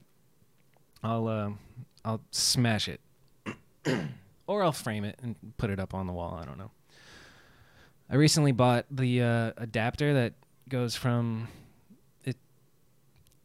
I'll. 1.04 1.28
Uh, 1.28 1.50
I'll 2.04 2.22
smash 2.32 2.88
it, 2.88 3.00
or 4.48 4.64
I'll 4.64 4.72
frame 4.72 5.04
it 5.04 5.20
and 5.22 5.36
put 5.56 5.70
it 5.70 5.78
up 5.78 5.94
on 5.94 6.08
the 6.08 6.12
wall. 6.12 6.36
I 6.42 6.44
don't 6.44 6.58
know. 6.58 6.72
I 8.10 8.16
recently 8.16 8.50
bought 8.50 8.86
the 8.90 9.22
uh, 9.22 9.52
adapter 9.56 10.14
that 10.14 10.32
goes 10.68 10.96
from 10.96 11.46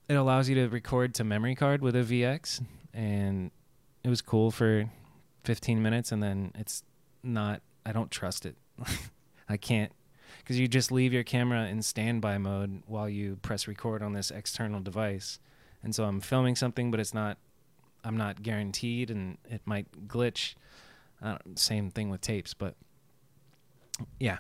it 0.08 0.16
allows 0.16 0.50
you 0.50 0.56
to 0.56 0.68
record 0.68 1.14
to 1.16 1.24
memory 1.24 1.56
card 1.56 1.82
with 1.82 1.96
a 1.96 2.00
VX, 2.00 2.64
and 2.94 3.52
it 4.04 4.10
was 4.10 4.22
cool 4.22 4.52
for 4.52 4.90
15 5.44 5.82
minutes, 5.82 6.12
and 6.12 6.22
then 6.22 6.52
it's 6.56 6.84
not. 7.24 7.62
I 7.86 7.92
don't 7.92 8.12
trust 8.12 8.46
it. 8.46 8.56
I 9.50 9.58
can't 9.58 9.92
because 10.40 10.60
you 10.60 10.68
just 10.68 10.92
leave 10.92 11.14
your 11.14 11.24
camera 11.24 11.68
in 11.68 11.82
standby 11.82 12.38
mode 12.38 12.84
while 12.86 13.08
you 13.08 13.38
press 13.42 13.68
record 13.68 14.02
on 14.02 14.14
this 14.14 14.32
external 14.32 14.82
device, 14.82 15.40
and 15.82 15.96
so 15.96 16.04
I'm 16.06 16.20
filming 16.20 16.56
something, 16.56 16.92
but 16.92 17.00
it's 17.00 17.14
not. 17.14 17.38
I'm 18.04 18.18
not 18.18 18.42
guaranteed, 18.44 19.10
and 19.10 19.38
it 19.50 19.62
might 19.66 20.08
glitch. 20.08 20.56
Uh, 21.22 21.38
same 21.56 21.90
thing 21.90 22.10
with 22.10 22.20
tapes, 22.20 22.54
but 22.54 22.76
yeah, 24.20 24.40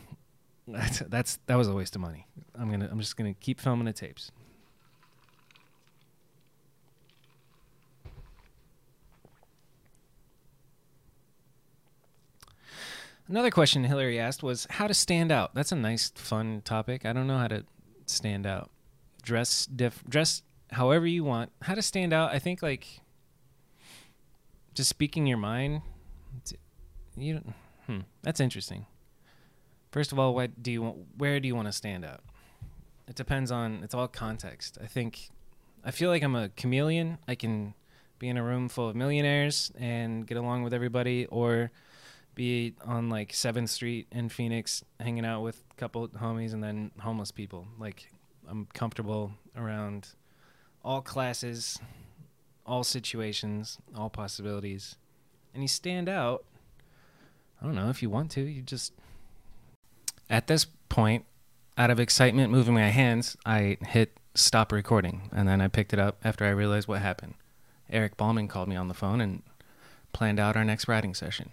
that's, 0.67 0.99
that's 1.08 1.39
that 1.45 1.56
was 1.56 1.69
a 1.69 1.73
waste 1.73 1.95
of 1.95 2.02
money. 2.02 2.28
I'm 2.56 2.69
gonna. 2.69 2.89
I'm 2.91 2.99
just 2.99 3.15
gonna 3.15 3.34
keep 3.34 3.62
filming 3.62 3.86
the 3.86 3.93
tapes. 3.93 4.32
Another 13.34 13.50
question 13.50 13.84
Hillary 13.84 14.19
asked 14.19 14.43
was 14.43 14.67
how 14.69 14.86
to 14.86 14.93
stand 14.93 15.32
out. 15.32 15.56
That's 15.56 15.72
a 15.72 15.76
nice, 15.76 16.12
fun 16.13 16.62
topic. 16.63 17.04
I 17.04 17.13
don't 17.13 17.26
know 17.26 17.39
how 17.39 17.48
to 17.48 17.65
stand 18.06 18.46
out. 18.46 18.69
Dress 19.24 19.65
diff, 19.65 20.04
dress 20.08 20.43
however 20.72 21.08
you 21.08 21.24
want. 21.24 21.52
How 21.63 21.74
to 21.74 21.82
stand 21.82 22.13
out? 22.13 22.32
I 22.32 22.38
think 22.38 22.62
like 22.62 22.86
just 24.76 24.88
speaking 24.88 25.26
your 25.26 25.39
mind. 25.39 25.82
You, 27.17 27.41
hmm, 27.88 28.02
that's 28.22 28.39
interesting. 28.39 28.86
First 29.91 30.12
of 30.12 30.19
all, 30.19 30.36
what 30.36 30.62
do 30.62 30.72
you 30.72 30.84
want, 30.84 30.98
where 31.17 31.39
do 31.39 31.48
you 31.48 31.56
want 31.56 31.67
to 31.67 31.72
stand 31.72 32.06
out? 32.06 32.22
It 33.08 33.15
depends 33.15 33.50
on. 33.50 33.82
It's 33.84 33.96
all 33.96 34.08
context. 34.08 34.78
I 34.80 34.86
think. 34.86 35.32
I 35.84 35.89
feel 35.89 36.12
like 36.12 36.22
I'm 36.22 36.36
a 36.36 36.50
chameleon. 36.50 37.17
I 37.28 37.34
can 37.34 37.74
be 38.19 38.30
in 38.30 38.38
a 38.38 38.43
room 38.43 38.69
full 38.69 38.89
of 38.89 38.96
millionaires 38.96 39.72
and 39.76 40.28
get 40.28 40.38
along 40.38 40.62
with 40.62 40.72
everybody, 40.72 41.26
or 41.26 41.72
be 42.36 42.74
on 42.86 43.10
like 43.10 43.32
7th 43.32 43.69
Street 43.69 44.08
in 44.12 44.30
Phoenix 44.30 44.84
hanging 45.00 45.26
out 45.26 45.41
with 45.41 45.63
a 45.72 45.76
couple 45.76 46.08
homies 46.10 46.54
and 46.54 46.63
then 46.63 46.91
homeless 47.00 47.32
people. 47.32 47.67
Like 47.80 48.12
I'm 48.50 48.67
comfortable 48.74 49.32
around 49.56 50.10
all 50.84 51.02
classes, 51.02 51.80
all 52.65 52.84
situations, 52.84 53.78
all 53.96 54.10
possibilities. 54.10 54.96
And 55.54 55.63
you 55.63 55.67
stand 55.67 56.10
out. 56.10 56.46
I 57.62 57.65
don't 57.65 57.76
know 57.76 57.89
if 57.89 58.02
you 58.02 58.10
want 58.10 58.32
to, 58.32 58.41
you 58.41 58.62
just 58.62 58.93
At 60.30 60.48
this 60.48 60.65
point, 60.89 61.26
out 61.78 61.89
of 61.89 62.00
excitement 62.00 62.52
moving 62.52 62.74
my 62.74 62.89
hands, 62.89 63.38
I 63.46 63.78
hit 63.88 64.17
stop 64.36 64.72
recording 64.72 65.30
and 65.32 65.48
then 65.48 65.62
I 65.62 65.67
picked 65.67 65.93
it 65.93 66.00
up 66.00 66.17
after 66.24 66.46
I 66.46 66.50
realized 66.50 66.88
what 66.88 67.02
happened. 67.02 67.36
Eric 67.89 68.17
Ballman 68.17 68.48
called 68.48 68.67
me 68.67 68.76
on 68.76 68.88
the 68.88 68.93
phone 68.93 69.22
and 69.22 69.43
planned 70.12 70.39
out 70.39 70.56
our 70.56 70.65
next 70.65 70.88
writing 70.88 71.13
session. 71.13 71.52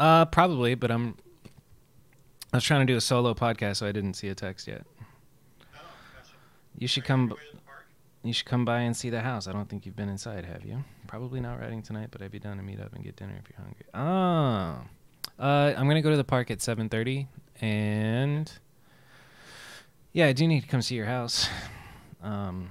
Uh, 0.00 0.24
probably, 0.24 0.74
but 0.74 0.90
I'm. 0.90 1.14
I 2.52 2.56
was 2.56 2.64
trying 2.64 2.84
to 2.84 2.92
do 2.92 2.96
a 2.96 3.00
solo 3.00 3.34
podcast, 3.34 3.76
so 3.76 3.86
I 3.86 3.92
didn't 3.92 4.14
see 4.14 4.28
a 4.28 4.34
text 4.34 4.66
yet. 4.66 4.84
Oh, 4.98 5.76
gotcha. 6.16 6.32
You 6.78 6.88
should 6.88 7.04
Are 7.04 7.06
come. 7.06 7.20
you 7.28 7.32
away 7.34 7.42
to 7.50 7.56
the 7.56 7.62
park? 7.62 7.84
You 8.24 8.32
should 8.32 8.46
come 8.46 8.64
by 8.64 8.80
and 8.80 8.96
see 8.96 9.10
the 9.10 9.20
house. 9.20 9.46
I 9.46 9.52
don't 9.52 9.68
think 9.68 9.86
you've 9.86 9.94
been 9.94 10.08
inside, 10.08 10.44
have 10.46 10.64
you? 10.64 10.82
Probably 11.06 11.38
not 11.40 11.60
riding 11.60 11.82
tonight, 11.82 12.08
but 12.10 12.22
I'd 12.22 12.30
be 12.32 12.38
down 12.40 12.56
to 12.56 12.62
meet 12.62 12.80
up 12.80 12.92
and 12.94 13.04
get 13.04 13.14
dinner 13.16 13.34
if 13.40 13.48
you're 13.50 13.60
hungry. 13.62 13.84
Ah, 13.94 14.82
uh, 15.38 15.74
I'm 15.76 15.86
gonna 15.86 16.02
go 16.02 16.10
to 16.10 16.16
the 16.16 16.24
park 16.24 16.50
at 16.50 16.58
7:30, 16.60 17.26
and 17.60 18.50
yeah, 20.12 20.26
I 20.26 20.32
do 20.32 20.48
need 20.48 20.62
to 20.62 20.66
come 20.66 20.82
see 20.82 20.94
your 20.96 21.06
house. 21.06 21.48
Um, 22.22 22.70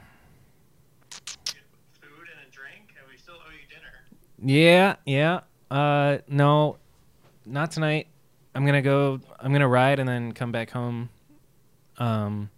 food 1.10 2.28
and 2.32 2.48
a 2.48 2.52
drink, 2.52 2.94
and 3.00 3.10
we 3.12 3.18
still 3.18 3.34
owe 3.34 3.50
you 3.50 3.66
dinner. 3.68 4.54
yeah, 4.62 4.96
yeah. 5.08 5.40
Uh, 5.72 6.20
no, 6.28 6.78
not 7.50 7.72
tonight. 7.72 8.08
I'm 8.56 8.66
gonna 8.66 8.82
go. 8.82 9.20
I'm 9.40 9.52
gonna 9.52 9.68
ride 9.68 10.00
and 10.00 10.08
then 10.08 10.32
come 10.34 10.52
back 10.52 10.72
home. 10.72 11.10
Um. 11.98 12.50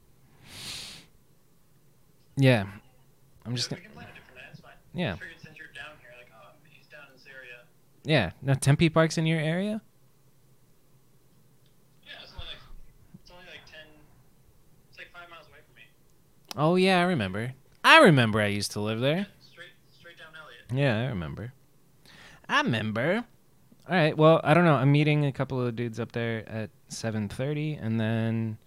Yeah, 2.38 2.66
I'm 3.46 3.56
just 3.56 3.70
Yeah, 3.72 3.78
gonna. 3.78 3.82
we 3.82 3.86
can 3.88 3.92
plan 3.94 4.08
a 4.10 4.14
different. 4.16 4.40
It's 4.52 4.60
fine. 4.62 4.72
Yeah. 4.94 5.14
I 5.14 5.16
figured 5.18 5.32
since 5.44 5.58
you're 5.58 5.68
down 5.76 5.94
here, 6.00 6.10
like, 6.18 6.28
oh, 6.34 6.52
he's 6.70 6.88
down 6.88 7.02
in 7.08 7.14
this 7.18 7.26
area. 7.28 7.60
Yeah, 8.04 8.32
no 8.42 8.54
Tempe 8.54 8.90
Park's 8.90 9.18
in 9.18 9.26
your 9.26 9.40
area. 9.40 9.82
Yeah, 12.06 12.12
it's 12.24 12.32
only 12.34 12.46
like 12.48 12.58
it's 13.22 13.32
only 13.32 13.46
like 13.46 13.66
ten. 13.70 13.86
It's 14.90 14.98
like 14.98 15.12
five 15.14 15.30
miles 15.30 15.48
away 15.48 15.60
from 15.68 15.76
me. 15.76 15.84
Oh 16.56 16.76
yeah, 16.76 17.00
I 17.00 17.04
remember. 17.04 17.54
I 17.84 18.00
remember 18.00 18.40
I 18.42 18.48
used 18.48 18.72
to 18.74 18.80
live 18.80 19.00
there. 19.02 19.28
Straight, 19.42 19.70
straight 19.92 20.18
down 20.18 20.28
Elliott. 20.40 20.66
Yeah, 20.74 21.02
I 21.06 21.10
remember. 21.10 21.54
I 22.48 22.62
remember. 22.62 23.26
All 23.90 23.96
right. 23.96 24.16
Well, 24.16 24.40
I 24.44 24.54
don't 24.54 24.66
know. 24.66 24.76
I'm 24.76 24.92
meeting 24.92 25.26
a 25.26 25.32
couple 25.32 25.66
of 25.66 25.76
dudes 25.76 26.00
up 26.00 26.12
there 26.12 26.48
at 26.48 26.70
7:30, 26.90 27.78
and 27.82 28.00
then, 28.00 28.58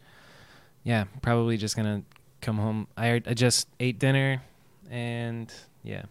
yeah, 0.82 1.04
probably 1.22 1.56
just 1.56 1.76
gonna 1.76 2.02
come 2.40 2.58
home. 2.58 2.88
I 2.96 3.22
I 3.26 3.34
just 3.34 3.68
ate 3.80 3.98
dinner, 3.98 4.42
and 4.90 5.52
yeah, 5.82 6.02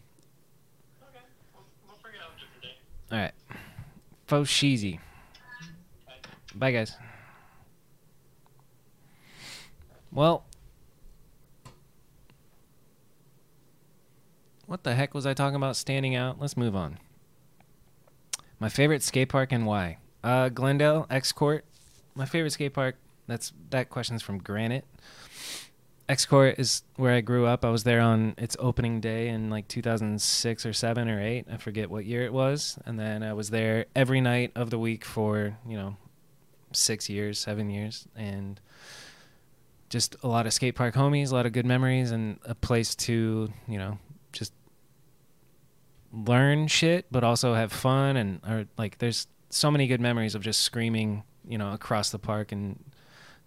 Okay, 1.01 1.19
we'll, 1.53 1.63
we'll 1.87 1.97
figure 1.97 2.19
it 2.61 3.11
All 3.11 3.19
right. 3.19 3.33
Faux 4.27 4.49
cheesy. 4.51 4.99
Bye, 6.55 6.71
guys. 6.71 6.95
Well, 10.11 10.45
what 14.67 14.83
the 14.83 14.93
heck 14.93 15.13
was 15.13 15.25
I 15.25 15.33
talking 15.33 15.55
about 15.55 15.75
standing 15.75 16.15
out? 16.15 16.39
Let's 16.39 16.55
move 16.55 16.75
on. 16.75 16.99
My 18.59 18.69
favorite 18.69 19.03
skate 19.03 19.29
park 19.29 19.51
and 19.51 19.65
why? 19.65 19.97
Uh, 20.23 20.49
Glendale, 20.49 21.05
X 21.09 21.31
Court. 21.31 21.65
My 22.15 22.25
favorite 22.25 22.51
skate 22.51 22.73
park. 22.73 22.95
That's 23.27 23.53
that 23.69 23.89
question's 23.89 24.21
from 24.21 24.37
Granite. 24.37 24.85
X 26.09 26.25
Court 26.25 26.55
is 26.57 26.83
where 26.97 27.13
I 27.13 27.21
grew 27.21 27.45
up. 27.45 27.63
I 27.63 27.69
was 27.69 27.83
there 27.83 28.01
on 28.01 28.35
its 28.37 28.57
opening 28.59 28.99
day 28.99 29.29
in 29.29 29.49
like 29.49 29.67
2006 29.67 30.65
or 30.65 30.73
7 30.73 31.09
or 31.09 31.21
8. 31.21 31.45
I 31.51 31.57
forget 31.57 31.89
what 31.89 32.05
year 32.05 32.23
it 32.23 32.33
was. 32.33 32.77
And 32.85 32.99
then 32.99 33.23
I 33.23 33.33
was 33.33 33.49
there 33.49 33.85
every 33.95 34.19
night 34.19 34.51
of 34.55 34.69
the 34.69 34.77
week 34.77 35.05
for, 35.05 35.57
you 35.67 35.77
know, 35.77 35.95
6 36.73 37.09
years, 37.09 37.39
7 37.39 37.69
years 37.69 38.07
and 38.15 38.59
just 39.89 40.15
a 40.23 40.27
lot 40.27 40.45
of 40.45 40.53
skate 40.53 40.75
park 40.75 40.95
homies, 40.95 41.31
a 41.31 41.35
lot 41.35 41.45
of 41.45 41.53
good 41.53 41.65
memories 41.65 42.11
and 42.11 42.39
a 42.45 42.55
place 42.55 42.95
to, 42.95 43.53
you 43.67 43.77
know, 43.77 43.97
just 44.31 44.51
learn 46.13 46.67
shit 46.67 47.07
but 47.11 47.23
also 47.23 47.55
have 47.55 47.73
fun 47.73 48.15
and 48.15 48.39
or 48.47 48.65
like 48.77 48.99
there's 48.99 49.27
so 49.49 49.69
many 49.71 49.87
good 49.87 50.01
memories 50.01 50.35
of 50.35 50.41
just 50.41 50.61
screaming, 50.61 51.23
you 51.47 51.57
know, 51.57 51.73
across 51.73 52.11
the 52.11 52.19
park 52.19 52.51
and 52.51 52.83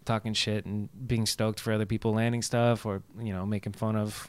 talking 0.04 0.34
shit 0.34 0.64
and 0.66 0.88
being 1.08 1.26
stoked 1.26 1.58
for 1.58 1.72
other 1.72 1.86
people 1.86 2.14
landing 2.14 2.42
stuff 2.42 2.86
or 2.86 3.02
you 3.18 3.32
know 3.32 3.46
making 3.46 3.72
fun 3.72 3.96
of 3.96 4.28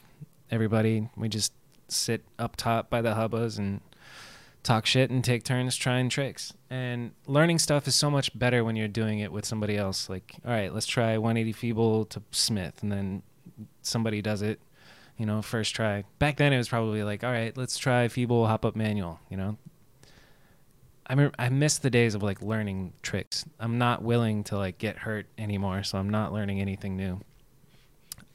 everybody. 0.51 1.09
We 1.15 1.29
just 1.29 1.53
sit 1.87 2.23
up 2.37 2.55
top 2.55 2.89
by 2.89 3.01
the 3.01 3.13
hubbas 3.13 3.57
and 3.57 3.81
talk 4.63 4.85
shit 4.85 5.09
and 5.09 5.23
take 5.23 5.43
turns 5.43 5.75
trying 5.75 6.09
tricks. 6.09 6.53
And 6.69 7.11
learning 7.25 7.59
stuff 7.59 7.87
is 7.87 7.95
so 7.95 8.11
much 8.11 8.37
better 8.37 8.63
when 8.63 8.75
you're 8.75 8.87
doing 8.87 9.19
it 9.19 9.31
with 9.31 9.45
somebody 9.45 9.77
else. 9.77 10.09
Like, 10.09 10.35
all 10.45 10.51
right, 10.51 10.73
let's 10.73 10.85
try 10.85 11.17
180 11.17 11.53
feeble 11.53 12.05
to 12.05 12.21
Smith, 12.31 12.81
and 12.81 12.91
then 12.91 13.23
somebody 13.81 14.21
does 14.21 14.41
it. 14.41 14.59
You 15.17 15.25
know, 15.25 15.41
first 15.41 15.73
try. 15.75 16.03
Back 16.19 16.37
then, 16.37 16.53
it 16.53 16.57
was 16.57 16.69
probably 16.69 17.03
like, 17.03 17.23
all 17.23 17.31
right, 17.31 17.55
let's 17.57 17.77
try 17.77 18.07
feeble 18.07 18.45
hop 18.45 18.65
up 18.65 18.75
manual. 18.75 19.19
You 19.29 19.37
know, 19.37 19.57
I 21.07 21.15
mean, 21.15 21.31
I 21.39 21.49
miss 21.49 21.77
the 21.77 21.89
days 21.89 22.15
of 22.15 22.21
like 22.21 22.41
learning 22.41 22.93
tricks. 23.01 23.45
I'm 23.59 23.77
not 23.77 24.03
willing 24.03 24.43
to 24.45 24.57
like 24.57 24.77
get 24.77 24.97
hurt 24.97 25.25
anymore, 25.37 25.83
so 25.83 25.97
I'm 25.97 26.09
not 26.09 26.33
learning 26.33 26.59
anything 26.59 26.97
new. 26.97 27.21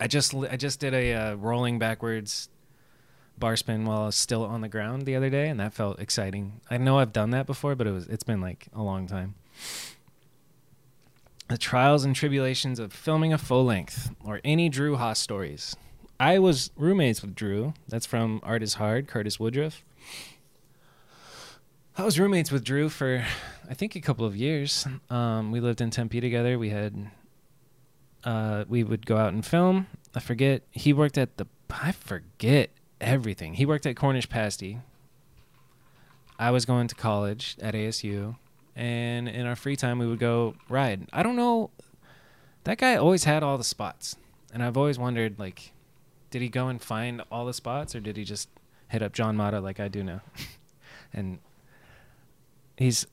I 0.01 0.09
just 0.09 0.35
I 0.35 0.57
just 0.57 0.81
did 0.81 0.95
a 0.95 1.15
uh, 1.15 1.35
rolling 1.35 1.79
backwards 1.79 2.49
bar 3.39 3.57
spin 3.57 3.85
while 3.85 4.03
I 4.03 4.07
was 4.07 4.17
still 4.17 4.45
on 4.45 4.63
the 4.63 4.69
ground 4.69 5.03
the 5.03 5.17
other 5.17 5.31
day, 5.31 5.49
and 5.49 5.61
that 5.61 5.75
felt 5.75 6.01
exciting. 6.01 6.61
I 6.71 6.79
know 6.79 6.99
I've 6.99 7.13
done 7.13 7.31
that 7.31 7.47
before, 7.47 7.75
but 7.75 7.87
it 7.87 7.93
was 7.93 8.09
it's 8.09 8.25
been 8.25 8.41
like 8.41 8.69
a 8.75 8.83
long 8.83 9.07
time. 9.07 9.35
The 11.49 11.59
trials 11.59 12.05
and 12.05 12.17
tribulations 12.17 12.79
of 12.79 12.93
filming 12.93 13.33
a 13.33 13.39
full 13.39 13.65
length 13.65 14.11
or 14.25 14.41
any 14.43 14.71
Drew 14.71 14.97
Haas 14.97 15.19
stories. 15.19 15.77
I 16.23 16.39
was 16.39 16.71
roommates 16.77 17.21
with 17.21 17.35
Drew. 17.35 17.75
That's 17.89 18.07
from 18.07 18.41
Art 18.45 18.63
is 18.63 18.75
Hard, 18.75 19.09
Curtis 19.09 19.41
Woodruff. 19.41 19.83
I 21.99 22.05
was 22.05 22.17
roommates 22.17 22.53
with 22.53 22.63
Drew 22.63 22.89
for, 22.89 23.25
I 23.69 23.75
think, 23.75 23.97
a 23.97 24.01
couple 24.01 24.25
of 24.25 24.37
years. 24.37 24.87
Um, 25.11 25.51
we 25.51 25.59
lived 25.59 25.81
in 25.81 25.91
Tempe 25.91 26.21
together. 26.21 26.61
We 26.61 26.71
had, 26.71 27.11
uh, 28.23 28.67
we 28.69 28.85
would 28.85 29.05
go 29.05 29.17
out 29.17 29.33
and 29.33 29.45
film. 29.45 29.89
I 30.15 30.21
forget. 30.21 30.63
He 30.71 30.93
worked 30.93 31.19
at 31.19 31.39
the. 31.39 31.47
I 31.69 31.91
forget 31.91 32.71
everything. 33.01 33.55
He 33.55 33.67
worked 33.67 33.85
at 33.85 33.97
Cornish 33.97 34.29
Pasty. 34.29 34.79
I 36.39 36.53
was 36.53 36.65
going 36.65 36.87
to 36.87 36.95
college 36.95 37.57
at 37.61 37.75
ASU, 37.75 38.37
and 38.77 39.29
in 39.29 39.45
our 39.45 39.57
free 39.57 39.75
time 39.75 39.99
we 39.99 40.07
would 40.07 40.21
go 40.21 40.55
ride. 40.69 41.09
I 41.13 41.25
don't 41.25 41.35
know. 41.35 41.71
That 42.63 42.79
guy 42.79 42.95
always 42.95 43.25
had 43.25 43.43
all 43.43 43.59
the 43.59 43.65
spots, 43.65 44.15
and 44.55 44.63
I've 44.63 44.77
always 44.77 45.01
wondered, 45.01 45.41
like, 45.41 45.73
did 46.33 46.43
he 46.43 46.49
go 46.49 46.67
and 46.69 46.83
find 46.83 47.23
all 47.31 47.45
the 47.45 47.53
spots, 47.53 47.95
or 47.95 48.01
did 48.01 48.17
he 48.17 48.25
just 48.25 48.49
hit 48.89 49.03
up 49.03 49.13
John 49.13 49.37
Mata 49.37 49.61
like 49.61 49.79
I 49.79 49.87
do 49.87 50.03
now? 50.03 50.23
and 51.13 51.39
he's 52.77 53.07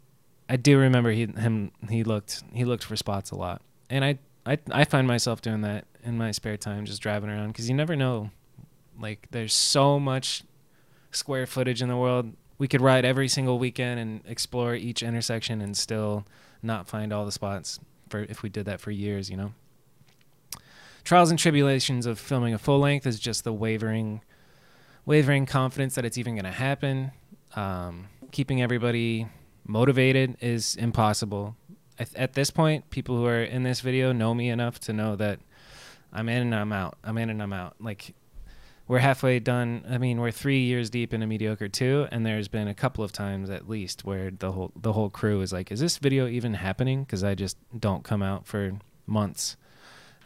I 0.47 0.55
do 0.55 0.79
remember 0.79 1.11
he 1.11 1.27
him 1.27 1.71
he 1.89 2.03
looked 2.03 2.41
he 2.53 2.65
looked 2.65 2.83
for 2.83 2.95
spots 2.95 3.29
a 3.29 3.35
lot, 3.35 3.61
and 3.89 4.03
I 4.03 4.17
I 4.45 4.57
I 4.71 4.85
find 4.85 5.05
myself 5.05 5.41
doing 5.41 5.61
that 5.61 5.85
in 6.03 6.17
my 6.17 6.31
spare 6.31 6.57
time, 6.57 6.85
just 6.85 7.01
driving 7.01 7.29
around 7.29 7.49
because 7.49 7.69
you 7.69 7.75
never 7.75 7.95
know. 7.95 8.31
Like 8.99 9.27
there's 9.31 9.53
so 9.53 9.99
much 9.99 10.43
square 11.11 11.45
footage 11.45 11.81
in 11.81 11.89
the 11.89 11.97
world. 11.97 12.33
We 12.57 12.67
could 12.67 12.81
ride 12.81 13.05
every 13.05 13.27
single 13.27 13.59
weekend 13.59 13.99
and 13.99 14.21
explore 14.25 14.75
each 14.75 15.03
intersection 15.03 15.61
and 15.61 15.75
still 15.77 16.25
not 16.61 16.87
find 16.87 17.13
all 17.13 17.25
the 17.25 17.31
spots 17.31 17.79
for 18.09 18.21
if 18.23 18.43
we 18.43 18.49
did 18.49 18.65
that 18.65 18.81
for 18.81 18.91
years, 18.91 19.29
you 19.29 19.37
know. 19.37 19.53
Trials 21.03 21.29
and 21.29 21.39
tribulations 21.39 22.05
of 22.05 22.19
filming 22.19 22.53
a 22.53 22.57
full 22.57 22.79
length 22.79 23.07
is 23.07 23.19
just 23.19 23.43
the 23.43 23.53
wavering 23.53 24.21
wavering 25.05 25.45
confidence 25.45 25.95
that 25.95 26.05
it's 26.05 26.17
even 26.17 26.35
going 26.35 26.45
to 26.45 26.51
happen. 26.51 27.11
Um, 27.55 28.09
keeping 28.31 28.61
everybody 28.61 29.27
motivated 29.65 30.37
is 30.39 30.75
impossible. 30.75 31.55
At, 31.97 32.15
at 32.15 32.33
this 32.33 32.51
point, 32.51 32.89
people 32.91 33.17
who 33.17 33.25
are 33.25 33.43
in 33.43 33.63
this 33.63 33.81
video 33.81 34.11
know 34.11 34.33
me 34.33 34.49
enough 34.49 34.79
to 34.81 34.93
know 34.93 35.15
that 35.15 35.39
I'm 36.13 36.29
in 36.29 36.41
and 36.41 36.55
I'm 36.55 36.71
out. 36.71 36.97
I'm 37.03 37.17
in 37.17 37.29
and 37.29 37.41
I'm 37.41 37.53
out. 37.53 37.75
Like 37.79 38.13
we're 38.87 38.99
halfway 38.99 39.39
done. 39.39 39.85
I 39.87 39.99
mean, 39.99 40.19
we're 40.19 40.31
three 40.31 40.61
years 40.61 40.89
deep 40.89 41.13
in 41.13 41.21
a 41.21 41.27
mediocre 41.27 41.69
two, 41.69 42.07
and 42.11 42.25
there's 42.25 42.47
been 42.47 42.67
a 42.67 42.73
couple 42.73 43.03
of 43.03 43.11
times 43.11 43.49
at 43.49 43.69
least 43.69 44.03
where 44.03 44.31
the 44.31 44.51
whole 44.51 44.71
the 44.75 44.93
whole 44.93 45.09
crew 45.09 45.41
is 45.41 45.53
like, 45.53 45.71
"Is 45.71 45.79
this 45.79 45.97
video 45.97 46.27
even 46.27 46.55
happening?" 46.55 47.03
Because 47.03 47.23
I 47.23 47.35
just 47.35 47.57
don't 47.77 48.03
come 48.03 48.23
out 48.23 48.47
for 48.47 48.73
months, 49.05 49.57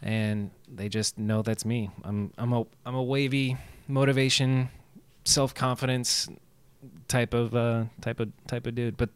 and 0.04 0.50
they 0.68 0.88
just 0.88 1.18
know 1.18 1.42
that's 1.42 1.64
me. 1.64 1.90
I'm 2.04 2.30
I'm 2.38 2.52
a 2.52 2.66
I'm 2.86 2.94
a 2.94 3.02
wavy 3.02 3.56
motivation, 3.88 4.68
self 5.24 5.54
confidence 5.54 6.28
type 7.08 7.32
of 7.34 7.56
uh, 7.56 7.84
type 8.02 8.20
of 8.20 8.30
type 8.46 8.66
of 8.66 8.74
dude. 8.74 8.98
But 8.98 9.08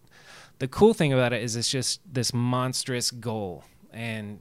the 0.59 0.67
cool 0.67 0.95
thing 0.95 1.13
about 1.13 1.33
it 1.35 1.43
is 1.43 1.55
it's 1.55 1.71
just 1.71 2.01
this 2.11 2.33
monstrous 2.33 3.11
goal 3.11 3.65
and 3.93 4.41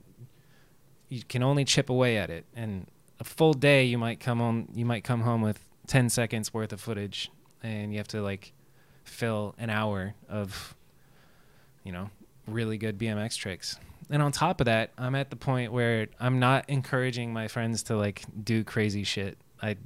you 1.09 1.21
can 1.27 1.43
only 1.43 1.63
chip 1.65 1.89
away 1.89 2.17
at 2.17 2.29
it 2.29 2.45
and 2.55 2.87
a 3.19 3.23
full 3.23 3.53
day 3.53 3.83
you 3.83 3.97
might 3.97 4.19
come 4.19 4.39
home 4.39 4.67
you 4.73 4.85
might 4.85 5.03
come 5.03 5.21
home 5.21 5.41
with 5.41 5.63
10 5.87 6.09
seconds 6.09 6.53
worth 6.53 6.73
of 6.73 6.81
footage 6.81 7.31
and 7.63 7.93
you 7.93 7.97
have 7.97 8.07
to 8.07 8.21
like 8.21 8.51
fill 9.03 9.55
an 9.57 9.69
hour 9.69 10.15
of 10.27 10.75
you 11.83 11.91
know 11.91 12.09
really 12.45 12.77
good 12.77 12.97
BMX 12.97 13.37
tricks 13.37 13.79
and 14.09 14.21
on 14.21 14.31
top 14.31 14.61
of 14.61 14.65
that 14.65 14.91
I'm 14.97 15.15
at 15.15 15.29
the 15.29 15.35
point 15.35 15.71
where 15.71 16.07
I'm 16.19 16.39
not 16.39 16.65
encouraging 16.69 17.33
my 17.33 17.47
friends 17.47 17.83
to 17.83 17.97
like 17.97 18.23
do 18.43 18.63
crazy 18.63 19.03
shit 19.03 19.37
I 19.61 19.77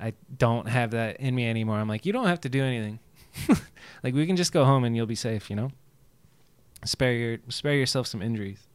I 0.00 0.14
don't 0.36 0.68
have 0.68 0.92
that 0.92 1.18
in 1.20 1.34
me 1.34 1.48
anymore 1.48 1.76
I'm 1.76 1.88
like 1.88 2.06
you 2.06 2.12
don't 2.12 2.26
have 2.26 2.40
to 2.42 2.48
do 2.48 2.62
anything 2.62 2.98
like 4.02 4.14
we 4.14 4.26
can 4.26 4.36
just 4.36 4.52
go 4.52 4.64
home 4.64 4.84
and 4.84 4.96
you'll 4.96 5.06
be 5.06 5.14
safe, 5.14 5.50
you 5.50 5.56
know. 5.56 5.70
Spare 6.84 7.12
your 7.12 7.38
spare 7.48 7.74
yourself 7.74 8.06
some 8.06 8.22
injuries. 8.22 8.66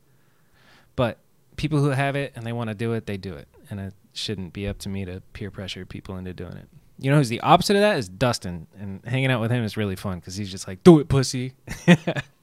But 0.95 1.19
people 1.58 1.80
who 1.80 1.89
have 1.89 2.15
it 2.15 2.34
and 2.36 2.45
they 2.45 2.53
want 2.53 2.69
to 2.69 2.75
do 2.75 2.93
it, 2.93 3.06
they 3.06 3.17
do 3.17 3.34
it, 3.34 3.47
and 3.69 3.80
it 3.80 3.93
shouldn't 4.13 4.53
be 4.53 4.67
up 4.67 4.80
to 4.80 4.89
me 4.89 5.06
to 5.06 5.21
peer 5.34 5.51
pressure 5.51 5.86
people 5.86 6.17
into 6.17 6.34
doing 6.34 6.53
it. 6.53 6.67
You 6.99 7.12
know 7.12 7.17
who's 7.17 7.30
the 7.30 7.41
opposite 7.41 7.75
of 7.75 7.82
that 7.82 7.97
is 7.97 8.10
Dustin, 8.10 8.67
and 8.80 9.06
hanging 9.06 9.30
out 9.30 9.41
with 9.41 9.51
him 9.51 9.63
is 9.63 9.77
really 9.77 9.95
fun 9.95 10.19
because 10.19 10.36
he's 10.36 10.49
just 10.49 10.67
like, 10.67 10.84
"Do 10.84 10.99
it, 10.99 11.10
pussy." 11.10 11.53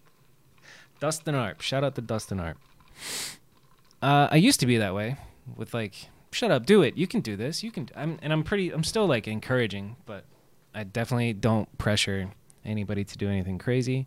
Dustin 1.00 1.34
Arp, 1.34 1.60
shout 1.60 1.84
out 1.84 1.94
to 1.94 2.00
Dustin 2.00 2.40
Arp. 2.40 2.58
Uh, 4.02 4.28
I 4.30 4.36
used 4.36 4.60
to 4.60 4.66
be 4.66 4.78
that 4.78 4.94
way 4.94 5.16
with 5.56 5.74
like, 5.74 6.08
"Shut 6.30 6.50
up, 6.50 6.66
do 6.66 6.82
it. 6.82 6.96
You 6.96 7.06
can 7.06 7.20
do 7.20 7.36
this. 7.36 7.62
You 7.62 7.70
can." 7.70 7.88
I'm, 7.96 8.18
and 8.22 8.32
I'm 8.32 8.42
pretty. 8.42 8.70
I'm 8.70 8.84
still 8.84 9.06
like 9.06 9.26
encouraging, 9.26 9.96
but 10.06 10.24
I 10.74 10.84
definitely 10.84 11.32
don't 11.32 11.76
pressure 11.78 12.30
anybody 12.64 13.04
to 13.04 13.18
do 13.18 13.28
anything 13.28 13.58
crazy. 13.58 14.06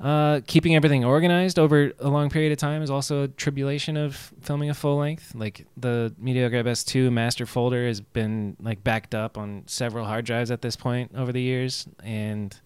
Uh, 0.00 0.40
keeping 0.46 0.76
everything 0.76 1.04
organized 1.04 1.58
over 1.58 1.90
a 1.98 2.08
long 2.08 2.30
period 2.30 2.52
of 2.52 2.58
time 2.58 2.82
is 2.82 2.90
also 2.90 3.24
a 3.24 3.28
tribulation 3.28 3.96
of 3.96 4.32
filming 4.40 4.70
a 4.70 4.74
full 4.74 4.96
length. 4.96 5.34
Like 5.34 5.66
the 5.76 6.14
Mediocre 6.18 6.62
S2 6.62 7.10
master 7.10 7.46
folder 7.46 7.84
has 7.86 8.00
been 8.00 8.56
like 8.60 8.84
backed 8.84 9.14
up 9.14 9.36
on 9.36 9.64
several 9.66 10.04
hard 10.04 10.24
drives 10.24 10.52
at 10.52 10.62
this 10.62 10.76
point 10.76 11.10
over 11.16 11.32
the 11.32 11.42
years, 11.42 11.88
and 12.04 12.56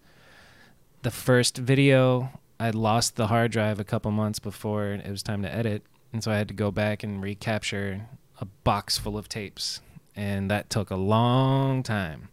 the 1.03 1.11
first 1.11 1.57
video 1.57 2.31
I 2.63 2.71
lost 2.71 3.17
the 3.17 3.27
hard 3.27 3.51
drive 3.51 3.81
a 3.81 3.85
couple 3.85 4.13
months 4.13 4.39
before 4.39 4.93
it 4.93 5.11
was 5.11 5.25
time 5.25 5.43
to 5.43 5.53
edit, 5.53 5.83
and 6.13 6.23
so 6.23 6.31
I 6.31 6.37
had 6.37 6.47
to 6.47 6.55
go 6.55 6.71
back 6.71 7.03
and 7.03 7.21
recapture 7.21 8.07
a 8.41 8.45
box 8.45 8.97
full 8.97 9.19
of 9.19 9.29
tapes, 9.29 9.81
and 10.15 10.49
that 10.49 10.71
took 10.71 10.91
a 10.91 10.97
long 10.97 11.83
time 11.83 12.29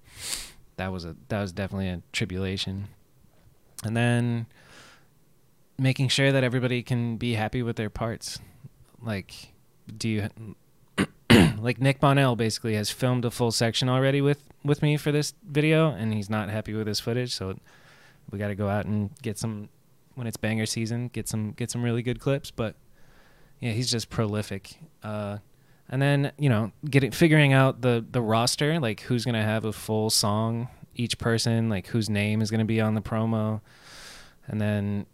that 0.77 0.91
was 0.91 1.03
a 1.03 1.15
that 1.29 1.41
was 1.41 1.51
definitely 1.51 1.89
a 1.89 2.03
tribulation. 2.13 2.89
And 3.83 3.97
then 3.97 4.45
making 5.79 6.09
sure 6.09 6.31
that 6.31 6.43
everybody 6.43 6.83
can 6.83 7.17
be 7.17 7.33
happy 7.33 7.63
with 7.63 7.75
their 7.75 7.89
parts. 7.89 8.37
Like 9.01 9.53
do 9.97 10.07
you 10.09 10.29
like 11.57 11.81
Nick 11.81 11.99
Bonnell 11.99 12.35
basically 12.35 12.75
has 12.75 12.91
filmed 12.91 13.25
a 13.25 13.31
full 13.31 13.51
section 13.51 13.89
already 13.89 14.21
with 14.21 14.43
with 14.63 14.83
me 14.83 14.95
for 14.95 15.11
this 15.11 15.33
video 15.43 15.89
and 15.89 16.13
he's 16.13 16.29
not 16.29 16.51
happy 16.51 16.75
with 16.75 16.85
his 16.85 16.99
footage, 16.99 17.33
so 17.33 17.57
we 18.29 18.37
got 18.37 18.49
to 18.49 18.55
go 18.55 18.69
out 18.69 18.85
and 18.85 19.09
get 19.23 19.39
some 19.39 19.69
when 20.19 20.27
it's 20.27 20.37
banger 20.37 20.65
season. 20.65 21.07
Get 21.07 21.29
some 21.29 21.53
get 21.53 21.71
some 21.71 21.81
really 21.81 22.03
good 22.03 22.19
clips. 22.19 22.51
But 22.51 22.75
yeah, 23.61 23.71
he's 23.71 23.89
just 23.89 24.09
prolific. 24.09 24.77
Uh, 25.01 25.37
and 25.89 26.01
then 26.01 26.33
you 26.37 26.49
know, 26.49 26.73
getting 26.87 27.11
figuring 27.11 27.53
out 27.53 27.81
the 27.81 28.05
the 28.11 28.21
roster, 28.21 28.79
like 28.79 28.99
who's 29.01 29.23
gonna 29.25 29.41
have 29.41 29.63
a 29.63 29.71
full 29.71 30.09
song, 30.09 30.67
each 30.93 31.17
person, 31.17 31.69
like 31.69 31.87
whose 31.87 32.09
name 32.09 32.41
is 32.41 32.51
gonna 32.51 32.65
be 32.65 32.81
on 32.81 32.95
the 32.95 33.01
promo, 33.01 33.61
and 34.45 34.59
then 34.59 35.05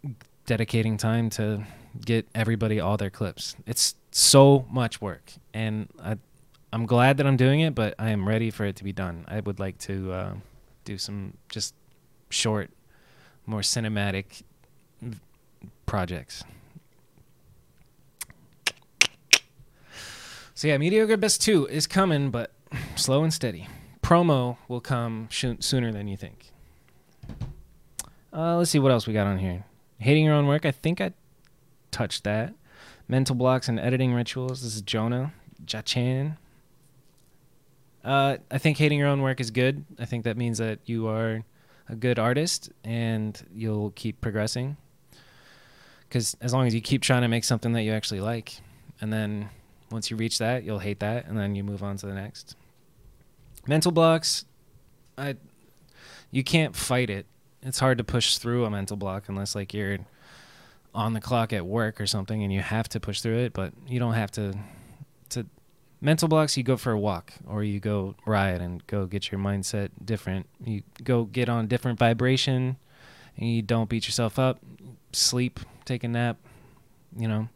dedicating 0.44 0.96
time 0.96 1.30
to 1.30 1.62
get 2.04 2.28
everybody 2.34 2.80
all 2.80 2.96
their 2.96 3.08
clips. 3.08 3.54
It's 3.64 3.94
so 4.10 4.66
much 4.68 5.00
work, 5.00 5.32
and 5.54 5.88
I, 6.02 6.16
I'm 6.72 6.84
glad 6.84 7.16
that 7.18 7.26
I'm 7.26 7.36
doing 7.36 7.60
it, 7.60 7.76
but 7.76 7.94
I 7.96 8.10
am 8.10 8.26
ready 8.28 8.50
for 8.50 8.64
it 8.64 8.74
to 8.76 8.84
be 8.84 8.92
done. 8.92 9.24
I 9.28 9.38
would 9.38 9.60
like 9.60 9.78
to 9.78 10.12
uh, 10.12 10.34
do 10.84 10.98
some 10.98 11.34
just 11.48 11.74
short, 12.28 12.70
more 13.46 13.60
cinematic 13.60 14.42
projects. 15.86 16.44
So 20.54 20.68
yeah, 20.68 20.78
Mediocre 20.78 21.16
Best 21.16 21.42
2 21.42 21.66
is 21.66 21.86
coming, 21.86 22.30
but 22.30 22.50
slow 22.94 23.22
and 23.22 23.32
steady. 23.32 23.68
Promo 24.02 24.56
will 24.68 24.80
come 24.80 25.28
sooner 25.30 25.92
than 25.92 26.08
you 26.08 26.16
think. 26.16 26.52
Uh, 28.32 28.56
let's 28.56 28.70
see 28.70 28.78
what 28.78 28.92
else 28.92 29.06
we 29.06 29.12
got 29.12 29.26
on 29.26 29.38
here. 29.38 29.64
Hating 29.98 30.24
your 30.24 30.34
own 30.34 30.46
work. 30.46 30.64
I 30.64 30.70
think 30.70 31.00
I 31.00 31.12
touched 31.90 32.24
that. 32.24 32.54
Mental 33.08 33.34
blocks 33.34 33.68
and 33.68 33.78
editing 33.80 34.14
rituals. 34.14 34.62
This 34.62 34.76
is 34.76 34.82
Jonah 34.82 35.32
Jachan. 35.64 36.36
Uh, 38.04 38.36
I 38.50 38.58
think 38.58 38.78
hating 38.78 38.98
your 38.98 39.08
own 39.08 39.22
work 39.22 39.40
is 39.40 39.50
good. 39.50 39.84
I 39.98 40.04
think 40.04 40.24
that 40.24 40.36
means 40.36 40.58
that 40.58 40.78
you 40.86 41.08
are 41.08 41.42
a 41.88 41.96
good 41.96 42.18
artist 42.18 42.70
and 42.84 43.40
you'll 43.52 43.90
keep 43.90 44.20
progressing. 44.20 44.76
Because 46.08 46.36
as 46.40 46.52
long 46.52 46.66
as 46.66 46.74
you 46.74 46.80
keep 46.80 47.02
trying 47.02 47.22
to 47.22 47.28
make 47.28 47.44
something 47.44 47.72
that 47.72 47.82
you 47.82 47.92
actually 47.92 48.20
like, 48.20 48.60
and 49.00 49.12
then 49.12 49.50
once 49.90 50.10
you 50.10 50.16
reach 50.16 50.38
that, 50.38 50.64
you'll 50.64 50.78
hate 50.78 51.00
that, 51.00 51.26
and 51.26 51.38
then 51.38 51.54
you 51.54 51.64
move 51.64 51.82
on 51.82 51.96
to 51.96 52.06
the 52.06 52.14
next. 52.14 52.56
Mental 53.66 53.90
blocks, 53.90 54.44
I, 55.18 55.36
you 56.30 56.44
can't 56.44 56.76
fight 56.76 57.10
it. 57.10 57.26
It's 57.62 57.78
hard 57.80 57.98
to 57.98 58.04
push 58.04 58.36
through 58.36 58.64
a 58.64 58.70
mental 58.70 58.96
block 58.96 59.28
unless 59.28 59.54
like 59.54 59.74
you're 59.74 59.98
on 60.94 61.12
the 61.12 61.20
clock 61.20 61.52
at 61.52 61.66
work 61.66 62.00
or 62.00 62.06
something 62.06 62.42
and 62.42 62.52
you 62.52 62.60
have 62.60 62.88
to 62.90 63.00
push 63.00 63.20
through 63.20 63.38
it, 63.38 63.52
but 63.52 63.72
you 63.86 63.98
don't 63.98 64.14
have 64.14 64.30
to. 64.32 64.54
To 65.30 65.44
mental 66.00 66.28
blocks, 66.28 66.56
you 66.56 66.62
go 66.62 66.76
for 66.76 66.92
a 66.92 66.98
walk 66.98 67.32
or 67.46 67.64
you 67.64 67.80
go 67.80 68.14
ride 68.24 68.60
and 68.60 68.86
go 68.86 69.06
get 69.06 69.32
your 69.32 69.40
mindset 69.40 69.90
different. 70.04 70.46
You 70.64 70.82
go 71.02 71.24
get 71.24 71.48
on 71.48 71.64
a 71.64 71.68
different 71.68 71.98
vibration, 71.98 72.76
and 73.36 73.48
you 73.48 73.62
don't 73.62 73.88
beat 73.88 74.06
yourself 74.06 74.38
up. 74.38 74.60
Sleep, 75.12 75.58
take 75.86 76.04
a 76.04 76.08
nap, 76.08 76.36
you 77.16 77.28
know. 77.28 77.48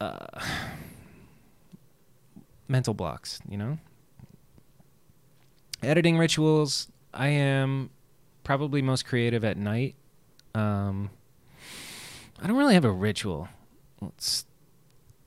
Uh, 0.00 0.26
mental 2.68 2.94
blocks, 2.94 3.40
you 3.48 3.58
know. 3.58 3.78
Editing 5.82 6.16
rituals. 6.16 6.88
I 7.12 7.28
am 7.28 7.90
probably 8.42 8.80
most 8.80 9.04
creative 9.04 9.44
at 9.44 9.58
night. 9.58 9.96
Um, 10.54 11.10
I 12.42 12.46
don't 12.46 12.56
really 12.56 12.74
have 12.74 12.84
a 12.84 12.92
ritual. 12.92 13.48
It's, 14.00 14.46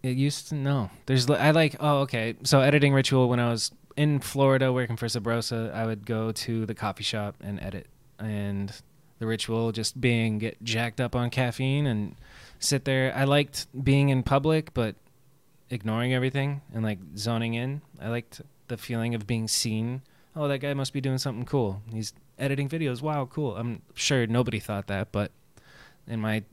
it 0.02 0.18
used 0.18 0.50
to 0.50 0.56
no. 0.56 0.90
There's 1.06 1.30
I 1.30 1.52
like 1.52 1.76
oh 1.80 2.00
okay. 2.00 2.36
So 2.44 2.62
editing 2.62 2.94
ritual 2.94 3.30
when 3.30 3.40
I 3.40 3.50
was 3.50 3.72
in 3.96 4.20
Florida 4.20 4.72
working 4.72 4.96
for 4.96 5.08
Sabrosa, 5.08 5.74
I 5.74 5.86
would 5.86 6.06
go 6.06 6.32
to 6.32 6.66
the 6.66 6.76
coffee 6.76 7.04
shop 7.04 7.36
and 7.42 7.60
edit. 7.60 7.88
And 8.20 8.72
the 9.19 9.27
ritual 9.27 9.71
just 9.71 9.99
being 9.99 10.38
get 10.38 10.62
jacked 10.63 11.01
up 11.01 11.15
on 11.15 11.30
caffeine 11.30 11.88
and 11.88 12.15
sit 12.60 12.86
there. 12.86 13.13
I 13.15 13.23
liked 13.23 13.67
being 13.84 14.10
in 14.10 14.23
public 14.23 14.73
but 14.73 14.95
ignoring 15.69 16.13
everything 16.13 16.62
and 16.73 16.84
like 16.84 16.99
zoning 17.15 17.53
in. 17.53 17.82
I 17.99 18.10
liked 18.10 18.41
the 18.67 18.77
feeling 18.77 19.15
of 19.15 19.27
being 19.27 19.47
seen. 19.47 20.01
Oh, 20.36 20.47
that 20.47 20.60
guy 20.60 20.73
must 20.73 20.93
be 20.93 21.01
doing 21.01 21.17
something 21.17 21.45
cool. 21.45 21.82
He's 21.91 22.13
editing 22.38 22.69
videos. 22.69 23.01
Wow, 23.01 23.25
cool. 23.25 23.56
I'm 23.56 23.82
sure 23.95 24.27
nobody 24.27 24.60
thought 24.60 24.88
that, 24.88 25.12
but 25.12 25.32
in 26.08 26.21
my 26.21 26.43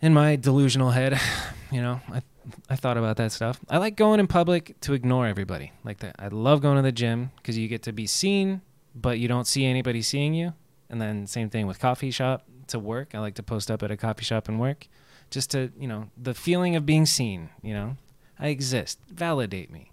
in 0.00 0.14
my 0.14 0.36
delusional 0.36 0.90
head, 0.90 1.18
you 1.72 1.82
know, 1.82 2.00
I 2.12 2.22
I 2.70 2.76
thought 2.76 2.96
about 2.96 3.16
that 3.16 3.32
stuff. 3.32 3.58
I 3.68 3.78
like 3.78 3.96
going 3.96 4.20
in 4.20 4.26
public 4.26 4.80
to 4.82 4.92
ignore 4.94 5.26
everybody. 5.26 5.72
Like 5.84 5.98
that. 5.98 6.16
I 6.18 6.28
love 6.28 6.60
going 6.62 6.76
to 6.76 6.82
the 6.82 6.92
gym 6.92 7.32
because 7.36 7.58
you 7.58 7.68
get 7.68 7.82
to 7.84 7.92
be 7.92 8.06
seen, 8.06 8.60
but 8.94 9.18
you 9.18 9.28
don't 9.28 9.46
see 9.46 9.64
anybody 9.64 10.02
seeing 10.02 10.34
you. 10.34 10.54
And 10.88 11.00
then 11.00 11.26
same 11.26 11.50
thing 11.50 11.66
with 11.66 11.78
coffee 11.78 12.10
shop 12.10 12.44
to 12.68 12.78
work. 12.78 13.14
I 13.14 13.18
like 13.18 13.34
to 13.36 13.42
post 13.42 13.70
up 13.70 13.82
at 13.82 13.90
a 13.90 13.96
coffee 13.96 14.24
shop 14.24 14.48
and 14.48 14.60
work, 14.60 14.88
just 15.30 15.50
to 15.52 15.72
you 15.78 15.88
know 15.88 16.10
the 16.16 16.34
feeling 16.34 16.76
of 16.76 16.86
being 16.86 17.06
seen. 17.06 17.50
You 17.62 17.74
know, 17.74 17.96
I 18.38 18.48
exist. 18.48 18.98
Validate 19.08 19.70
me. 19.70 19.90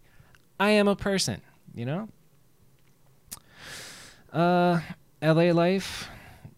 I 0.60 0.72
am 0.72 0.88
a 0.88 0.96
person. 0.96 1.42
You 1.74 1.86
know. 1.86 2.10
Uh, 4.32 4.82
L.A. 5.22 5.52
life. 5.52 6.10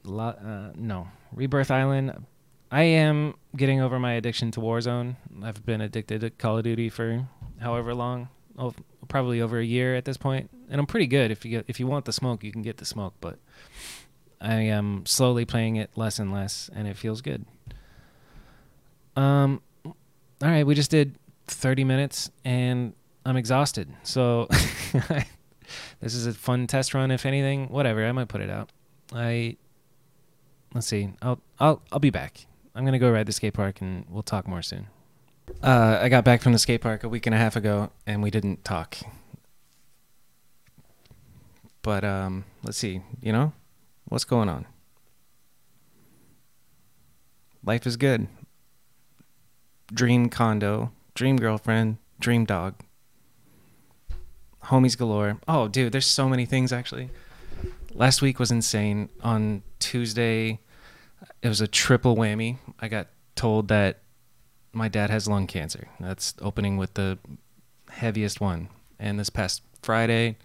Uh, 0.08 0.72
no, 0.76 1.08
Rebirth 1.34 1.72
Island. 1.72 2.26
I 2.72 2.84
am 2.84 3.36
getting 3.56 3.82
over 3.82 4.00
my 4.00 4.14
addiction 4.14 4.52
to 4.52 4.60
Warzone. 4.60 5.16
I've 5.44 5.66
been 5.66 5.82
addicted 5.82 6.22
to 6.22 6.30
Call 6.30 6.58
of 6.58 6.64
Duty 6.64 6.90
for 6.90 7.28
however 7.60 7.94
long, 7.94 8.30
oh, 8.58 8.74
probably 9.08 9.42
over 9.42 9.60
a 9.60 9.66
year 9.66 9.96
at 9.96 10.06
this 10.06 10.18
point. 10.18 10.50
point, 10.52 10.68
and 10.70 10.80
I'm 10.80 10.88
pretty 10.88 11.08
good. 11.08 11.32
If 11.32 11.46
you 11.46 11.52
get, 11.52 11.66
if 11.68 11.80
you 11.80 11.88
want 11.88 12.06
the 12.06 12.14
smoke, 12.14 12.44
you 12.44 12.52
can 12.52 12.62
get 12.62 12.78
the 12.78 12.86
smoke, 12.86 13.14
but 13.22 13.38
I 14.42 14.56
am 14.56 15.06
slowly 15.06 15.46
playing 15.46 15.78
it 15.78 15.92
less 15.96 16.20
and 16.20 16.32
less, 16.32 16.70
and 16.74 16.88
it 16.88 16.98
feels 16.98 17.22
good. 17.22 17.46
Um, 19.16 19.62
all 19.86 19.96
right, 20.42 20.66
we 20.66 20.76
just 20.76 20.92
did 20.92 21.18
30 21.48 21.84
minutes, 21.84 22.30
and 22.44 22.94
I'm 23.26 23.38
exhausted. 23.38 23.90
So 24.04 24.48
this 26.00 26.14
is 26.14 26.28
a 26.28 26.34
fun 26.34 26.68
test 26.68 26.94
run. 26.94 27.12
If 27.12 27.26
anything, 27.26 27.70
whatever, 27.70 28.06
I 28.06 28.12
might 28.12 28.28
put 28.28 28.42
it 28.42 28.50
out. 28.50 28.72
I 29.14 29.58
let's 30.74 30.88
see. 30.88 31.10
I'll 31.22 31.40
I'll 31.60 31.82
I'll 31.92 32.00
be 32.00 32.10
back. 32.10 32.46
I'm 32.76 32.86
gonna 32.86 33.00
go 33.00 33.12
ride 33.12 33.26
the 33.26 33.32
skate 33.34 33.54
park, 33.54 33.82
and 33.82 34.06
we'll 34.10 34.24
talk 34.24 34.48
more 34.48 34.62
soon. 34.62 34.88
Uh, 35.62 36.00
I 36.02 36.10
got 36.10 36.26
back 36.26 36.42
from 36.42 36.52
the 36.52 36.60
skate 36.60 36.82
park 36.82 37.04
a 37.04 37.10
week 37.10 37.26
and 37.26 37.34
a 37.34 37.38
half 37.38 37.56
ago, 37.56 37.92
and 38.06 38.22
we 38.22 38.30
didn't 38.30 38.66
talk. 38.66 38.98
But 41.82 42.04
um, 42.04 42.46
let's 42.64 42.78
see. 42.78 43.02
You 43.22 43.32
know, 43.32 43.54
what's 44.06 44.24
going 44.24 44.50
on? 44.50 44.66
Life 47.64 47.88
is 47.88 47.98
good. 47.98 48.28
Dream 49.94 50.30
condo, 50.30 50.92
dream 51.14 51.38
girlfriend, 51.38 51.98
dream 52.20 52.46
dog. 52.46 52.76
Homies 54.66 54.98
galore. 54.98 55.40
Oh, 55.48 55.68
dude, 55.68 55.92
there's 55.92 56.08
so 56.08 56.28
many 56.28 56.46
things 56.46 56.74
actually. 56.74 57.10
Last 57.94 58.22
week 58.22 58.40
was 58.40 58.52
insane. 58.52 59.10
On 59.24 59.64
Tuesday, 59.80 60.60
it 61.42 61.48
was 61.48 61.62
a 61.62 61.68
triple 61.68 62.16
whammy. 62.16 62.58
I 62.80 62.88
got 62.88 63.08
told 63.36 63.68
that 63.70 64.00
my 64.74 64.88
dad 64.88 65.10
has 65.10 65.28
lung 65.28 65.48
cancer. 65.48 65.88
That's 66.00 66.34
opening 66.42 66.78
with 66.78 66.96
the 66.96 67.18
heaviest 67.90 68.42
one. 68.42 68.70
And 69.00 69.20
this 69.20 69.30
past 69.30 69.62
Friday, 69.82 70.38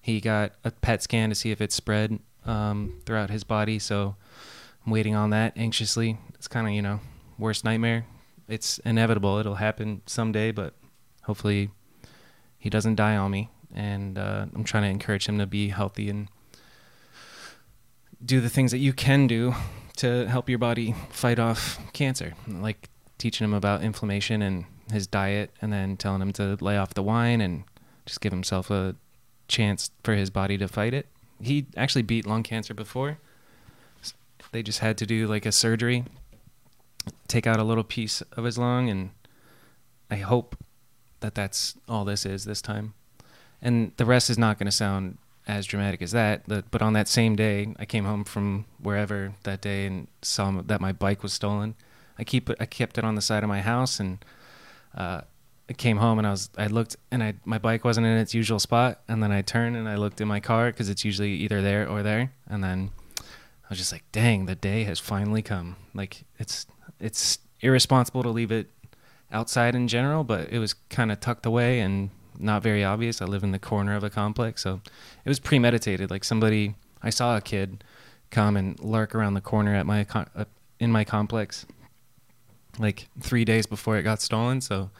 he 0.00 0.20
got 0.20 0.52
a 0.64 0.70
PET 0.70 1.02
scan 1.02 1.28
to 1.28 1.34
see 1.34 1.50
if 1.50 1.60
it 1.60 1.72
spread 1.72 2.18
um, 2.46 3.00
throughout 3.06 3.30
his 3.30 3.44
body. 3.44 3.78
So 3.78 4.16
I'm 4.84 4.92
waiting 4.92 5.14
on 5.14 5.30
that 5.30 5.52
anxiously. 5.56 6.18
It's 6.34 6.48
kind 6.48 6.66
of, 6.66 6.72
you 6.72 6.82
know, 6.82 7.00
worst 7.38 7.64
nightmare. 7.64 8.06
It's 8.48 8.78
inevitable. 8.78 9.38
It'll 9.38 9.56
happen 9.56 10.02
someday, 10.06 10.50
but 10.52 10.74
hopefully 11.22 11.70
he 12.58 12.70
doesn't 12.70 12.96
die 12.96 13.16
on 13.16 13.30
me. 13.30 13.50
And 13.74 14.18
uh, 14.18 14.46
I'm 14.54 14.64
trying 14.64 14.84
to 14.84 14.88
encourage 14.88 15.26
him 15.26 15.38
to 15.38 15.46
be 15.46 15.68
healthy 15.68 16.08
and 16.08 16.28
do 18.24 18.40
the 18.40 18.48
things 18.48 18.70
that 18.70 18.78
you 18.78 18.92
can 18.92 19.26
do 19.26 19.54
to 19.96 20.26
help 20.26 20.48
your 20.48 20.58
body 20.58 20.94
fight 21.10 21.38
off 21.38 21.78
cancer, 21.92 22.34
like 22.48 22.88
teaching 23.18 23.44
him 23.44 23.54
about 23.54 23.82
inflammation 23.82 24.42
and 24.42 24.64
his 24.92 25.06
diet, 25.06 25.50
and 25.60 25.72
then 25.72 25.96
telling 25.96 26.20
him 26.20 26.32
to 26.34 26.56
lay 26.60 26.76
off 26.76 26.94
the 26.94 27.02
wine 27.02 27.40
and 27.40 27.64
just 28.06 28.20
give 28.20 28.32
himself 28.32 28.70
a 28.70 28.96
chance 29.48 29.90
for 30.02 30.14
his 30.14 30.30
body 30.30 30.58
to 30.58 30.68
fight 30.68 30.94
it. 30.94 31.06
He 31.40 31.66
actually 31.76 32.02
beat 32.02 32.26
lung 32.26 32.42
cancer 32.42 32.74
before. 32.74 33.18
They 34.52 34.62
just 34.62 34.78
had 34.78 34.96
to 34.98 35.06
do 35.06 35.26
like 35.26 35.46
a 35.46 35.52
surgery, 35.52 36.04
take 37.28 37.46
out 37.46 37.58
a 37.58 37.64
little 37.64 37.84
piece 37.84 38.20
of 38.32 38.44
his 38.44 38.56
lung, 38.56 38.88
and 38.88 39.10
I 40.10 40.16
hope 40.16 40.56
that 41.20 41.34
that's 41.34 41.74
all 41.88 42.04
this 42.04 42.24
is 42.24 42.44
this 42.44 42.62
time. 42.62 42.94
And 43.60 43.92
the 43.96 44.04
rest 44.04 44.30
is 44.30 44.38
not 44.38 44.58
going 44.58 44.66
to 44.66 44.72
sound 44.72 45.18
as 45.46 45.66
dramatic 45.66 46.02
as 46.02 46.12
that. 46.12 46.42
But 46.70 46.82
on 46.82 46.92
that 46.92 47.08
same 47.08 47.36
day, 47.36 47.74
I 47.78 47.84
came 47.84 48.04
home 48.04 48.24
from 48.24 48.66
wherever 48.78 49.32
that 49.42 49.60
day 49.60 49.86
and 49.86 50.08
saw 50.22 50.62
that 50.62 50.80
my 50.80 50.92
bike 50.92 51.22
was 51.22 51.32
stolen. 51.32 51.74
I 52.18 52.24
keep 52.24 52.50
I 52.60 52.66
kept 52.66 52.98
it 52.98 53.04
on 53.04 53.14
the 53.14 53.22
side 53.22 53.42
of 53.42 53.48
my 53.48 53.60
house, 53.60 53.98
and 53.98 54.24
uh, 54.94 55.22
I 55.68 55.72
came 55.72 55.96
home 55.96 56.18
and 56.18 56.26
I 56.26 56.30
was 56.30 56.50
I 56.58 56.66
looked 56.66 56.96
and 57.10 57.22
I 57.22 57.34
my 57.44 57.58
bike 57.58 57.84
wasn't 57.84 58.06
in 58.06 58.16
its 58.18 58.34
usual 58.34 58.58
spot 58.58 59.00
and 59.08 59.22
then 59.22 59.32
I 59.32 59.42
turned 59.42 59.76
and 59.76 59.88
I 59.88 59.96
looked 59.96 60.20
in 60.20 60.28
my 60.28 60.40
car 60.40 60.66
because 60.70 60.88
it's 60.88 61.04
usually 61.04 61.32
either 61.32 61.62
there 61.62 61.88
or 61.88 62.02
there 62.02 62.32
and 62.46 62.62
then 62.62 62.90
I 63.20 63.68
was 63.70 63.78
just 63.78 63.92
like, 63.92 64.04
dang, 64.12 64.46
the 64.46 64.54
day 64.54 64.84
has 64.84 65.00
finally 65.00 65.42
come. 65.42 65.76
Like 65.94 66.24
it's 66.38 66.66
it's 67.00 67.38
irresponsible 67.60 68.22
to 68.22 68.28
leave 68.28 68.52
it 68.52 68.70
outside 69.32 69.74
in 69.74 69.88
general, 69.88 70.22
but 70.22 70.50
it 70.50 70.58
was 70.58 70.74
kind 70.90 71.10
of 71.10 71.20
tucked 71.20 71.46
away 71.46 71.80
and 71.80 72.10
not 72.38 72.62
very 72.62 72.84
obvious. 72.84 73.22
I 73.22 73.24
live 73.24 73.42
in 73.42 73.52
the 73.52 73.58
corner 73.58 73.96
of 73.96 74.04
a 74.04 74.10
complex, 74.10 74.62
so 74.62 74.80
it 75.24 75.28
was 75.28 75.40
premeditated. 75.40 76.10
Like 76.10 76.24
somebody, 76.24 76.74
I 77.02 77.10
saw 77.10 77.36
a 77.36 77.40
kid 77.40 77.84
come 78.30 78.56
and 78.56 78.78
lurk 78.80 79.14
around 79.14 79.34
the 79.34 79.40
corner 79.40 79.74
at 79.74 79.86
my 79.86 80.06
uh, 80.14 80.44
in 80.78 80.90
my 80.92 81.04
complex, 81.04 81.64
like 82.78 83.08
three 83.20 83.44
days 83.44 83.66
before 83.66 83.96
it 83.96 84.02
got 84.02 84.20
stolen. 84.20 84.60
So, 84.60 84.90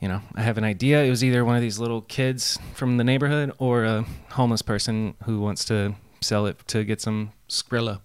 you 0.00 0.08
know, 0.08 0.20
I 0.34 0.42
have 0.42 0.58
an 0.58 0.64
idea. 0.64 1.02
It 1.02 1.10
was 1.10 1.24
either 1.24 1.44
one 1.44 1.56
of 1.56 1.62
these 1.62 1.78
little 1.78 2.02
kids 2.02 2.58
from 2.74 2.96
the 2.96 3.04
neighborhood 3.04 3.52
or 3.58 3.84
a 3.84 4.04
homeless 4.30 4.62
person 4.62 5.14
who 5.24 5.40
wants 5.40 5.64
to 5.66 5.94
sell 6.20 6.46
it 6.46 6.56
to 6.68 6.84
get 6.84 7.00
some 7.00 7.32
Skrilla. 7.48 8.00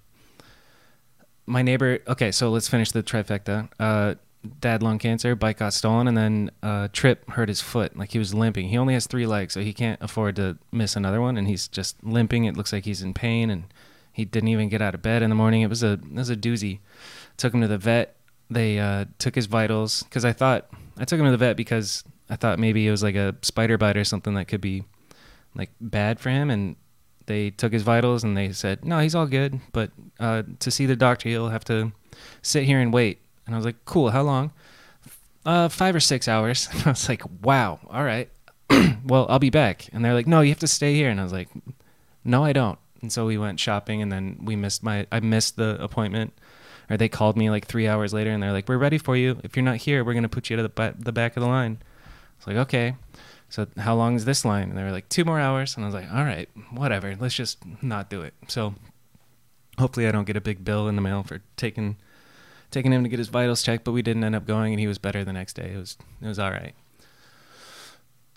My 1.45 1.61
neighbor. 1.61 1.99
Okay, 2.07 2.31
so 2.31 2.49
let's 2.49 2.67
finish 2.67 2.91
the 2.91 3.03
trifecta. 3.03 3.69
Uh, 3.79 4.15
dad 4.59 4.81
lung 4.81 4.97
cancer, 4.97 5.35
bike 5.35 5.57
got 5.59 5.73
stolen, 5.73 6.07
and 6.07 6.17
then 6.17 6.51
uh, 6.61 6.87
Trip 6.93 7.29
hurt 7.31 7.49
his 7.49 7.61
foot. 7.61 7.97
Like 7.97 8.11
he 8.11 8.19
was 8.19 8.33
limping. 8.33 8.69
He 8.69 8.77
only 8.77 8.93
has 8.93 9.07
three 9.07 9.25
legs, 9.25 9.53
so 9.53 9.61
he 9.61 9.73
can't 9.73 10.01
afford 10.01 10.35
to 10.37 10.57
miss 10.71 10.95
another 10.95 11.21
one, 11.21 11.37
and 11.37 11.47
he's 11.47 11.67
just 11.67 12.03
limping. 12.03 12.45
It 12.45 12.57
looks 12.57 12.73
like 12.73 12.85
he's 12.85 13.01
in 13.01 13.13
pain, 13.13 13.49
and 13.49 13.65
he 14.11 14.25
didn't 14.25 14.49
even 14.49 14.69
get 14.69 14.81
out 14.81 14.95
of 14.95 15.01
bed 15.01 15.21
in 15.21 15.29
the 15.29 15.35
morning. 15.35 15.61
It 15.61 15.69
was 15.69 15.83
a 15.83 15.93
it 15.93 16.13
was 16.13 16.29
a 16.29 16.35
doozy. 16.35 16.79
Took 17.37 17.53
him 17.53 17.61
to 17.61 17.67
the 17.67 17.77
vet. 17.77 18.15
They 18.53 18.79
uh, 18.79 19.05
took 19.19 19.35
his 19.35 19.45
vitals 19.45 20.03
because 20.03 20.25
I 20.25 20.33
thought 20.33 20.69
I 20.97 21.05
took 21.05 21.19
him 21.19 21.25
to 21.25 21.31
the 21.31 21.37
vet 21.37 21.57
because 21.57 22.03
I 22.29 22.35
thought 22.35 22.59
maybe 22.59 22.87
it 22.87 22.91
was 22.91 23.03
like 23.03 23.15
a 23.15 23.35
spider 23.41 23.77
bite 23.77 23.97
or 23.97 24.03
something 24.03 24.33
that 24.35 24.47
could 24.47 24.61
be 24.61 24.83
like 25.55 25.71
bad 25.81 26.19
for 26.19 26.29
him, 26.29 26.49
and 26.49 26.75
they 27.25 27.49
took 27.51 27.73
his 27.73 27.83
vitals 27.83 28.23
and 28.23 28.35
they 28.35 28.51
said 28.51 28.85
no, 28.85 28.99
he's 28.99 29.15
all 29.15 29.27
good, 29.27 29.59
but 29.71 29.91
uh, 30.19 30.43
to 30.59 30.71
see 30.71 30.85
the 30.85 30.95
doctor, 30.95 31.29
he'll 31.29 31.49
have 31.49 31.65
to 31.65 31.91
sit 32.41 32.63
here 32.63 32.79
and 32.79 32.93
wait 32.93 33.19
and 33.45 33.55
I 33.55 33.57
was 33.57 33.65
like, 33.65 33.83
cool, 33.85 34.11
how 34.11 34.21
long? 34.21 34.51
Uh, 35.45 35.67
five 35.67 35.95
or 35.95 35.99
six 35.99 36.27
hours. 36.27 36.69
And 36.71 36.83
I 36.85 36.89
was 36.89 37.09
like, 37.09 37.23
wow, 37.41 37.79
all 37.89 38.03
right. 38.03 38.29
well, 39.05 39.25
I'll 39.29 39.39
be 39.39 39.49
back. 39.49 39.89
And 39.91 40.03
they're 40.03 40.13
like, 40.13 40.27
no, 40.27 40.41
you 40.41 40.49
have 40.49 40.59
to 40.59 40.67
stay 40.67 40.93
here. 40.93 41.09
And 41.09 41.19
I 41.19 41.23
was 41.23 41.33
like, 41.33 41.49
no, 42.23 42.43
I 42.43 42.53
don't. 42.53 42.79
And 43.01 43.11
so 43.11 43.25
we 43.25 43.37
went 43.37 43.59
shopping 43.59 44.01
and 44.01 44.11
then 44.11 44.39
we 44.43 44.55
missed 44.55 44.81
my, 44.81 45.05
I 45.11 45.19
missed 45.19 45.57
the 45.57 45.81
appointment. 45.83 46.33
Or 46.89 46.97
they 46.97 47.09
called 47.09 47.37
me 47.37 47.49
like 47.49 47.65
three 47.65 47.87
hours 47.87 48.13
later 48.13 48.31
and 48.31 48.43
they're 48.43 48.51
like, 48.51 48.67
we're 48.67 48.77
ready 48.77 48.97
for 48.97 49.15
you. 49.15 49.39
If 49.43 49.55
you're 49.55 49.63
not 49.63 49.77
here, 49.77 50.03
we're 50.03 50.19
to 50.19 50.29
put 50.29 50.49
you 50.49 50.57
to 50.57 50.63
the, 50.63 50.95
the 50.99 51.11
back 51.11 51.37
of 51.37 51.41
the 51.41 51.47
line. 51.47 51.77
It's 52.37 52.47
like, 52.47 52.57
okay. 52.57 52.95
So 53.49 53.67
how 53.77 53.95
long 53.95 54.15
is 54.15 54.25
this 54.25 54.43
line? 54.43 54.69
And 54.69 54.77
they 54.77 54.83
were 54.83 54.91
like, 54.91 55.07
two 55.09 55.23
more 55.23 55.39
hours. 55.39 55.75
And 55.75 55.85
I 55.85 55.87
was 55.87 55.95
like, 55.95 56.11
all 56.11 56.23
right, 56.23 56.49
whatever. 56.71 57.15
Let's 57.19 57.35
just 57.35 57.59
not 57.81 58.09
do 58.09 58.21
it. 58.21 58.33
So 58.47 58.75
hopefully 59.77 60.07
I 60.07 60.11
don't 60.11 60.25
get 60.25 60.37
a 60.37 60.41
big 60.41 60.63
bill 60.63 60.87
in 60.87 60.95
the 60.95 61.01
mail 61.01 61.23
for 61.23 61.41
taking 61.57 61.97
taking 62.71 62.91
him 62.91 63.03
to 63.03 63.09
get 63.09 63.19
his 63.19 63.27
vitals 63.27 63.61
checked, 63.61 63.83
but 63.83 63.91
we 63.91 64.01
didn't 64.01 64.23
end 64.23 64.35
up 64.35 64.47
going, 64.47 64.73
and 64.73 64.79
he 64.79 64.87
was 64.87 64.97
better 64.97 65.23
the 65.23 65.31
next 65.31 65.53
day. 65.53 65.73
It 65.75 65.77
was 65.77 65.97
it 66.21 66.27
was 66.27 66.39
all 66.39 66.51
right. 66.51 66.73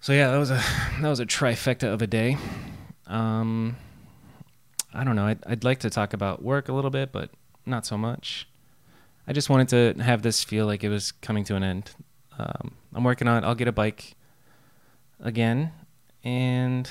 So 0.03 0.13
yeah, 0.13 0.31
that 0.31 0.37
was 0.37 0.51
a 0.51 0.63
that 1.01 1.09
was 1.09 1.21
a 1.21 1.27
trifecta 1.27 1.93
of 1.93 2.03
a 2.03 2.07
day. 2.07 2.37
Um, 3.07 3.77
I 4.93 5.05
don't 5.05 5.17
know. 5.17 5.27
I'd, 5.27 5.39
I'd 5.47 5.65
like 5.65 5.81
to 5.81 5.91
talk 5.91 6.13
about 6.13 6.43
work 6.43 6.69
a 6.69 6.73
little 6.73 6.91
bit, 6.91 7.13
but 7.13 7.31
not 7.67 7.85
so 7.85 7.99
much. 7.99 8.49
I 9.29 9.33
just 9.33 9.51
wanted 9.51 9.69
to 9.97 10.03
have 10.03 10.23
this 10.23 10.45
feel 10.45 10.67
like 10.67 10.85
it 10.85 10.89
was 10.89 11.13
coming 11.13 11.45
to 11.45 11.57
an 11.57 11.63
end. 11.63 11.91
Um, 12.39 12.73
I'm 12.95 13.05
working 13.05 13.29
on. 13.29 13.43
it. 13.43 13.47
I'll 13.47 13.55
get 13.55 13.69
a 13.69 13.73
bike 13.73 14.15
again, 15.21 15.73
and 16.23 16.89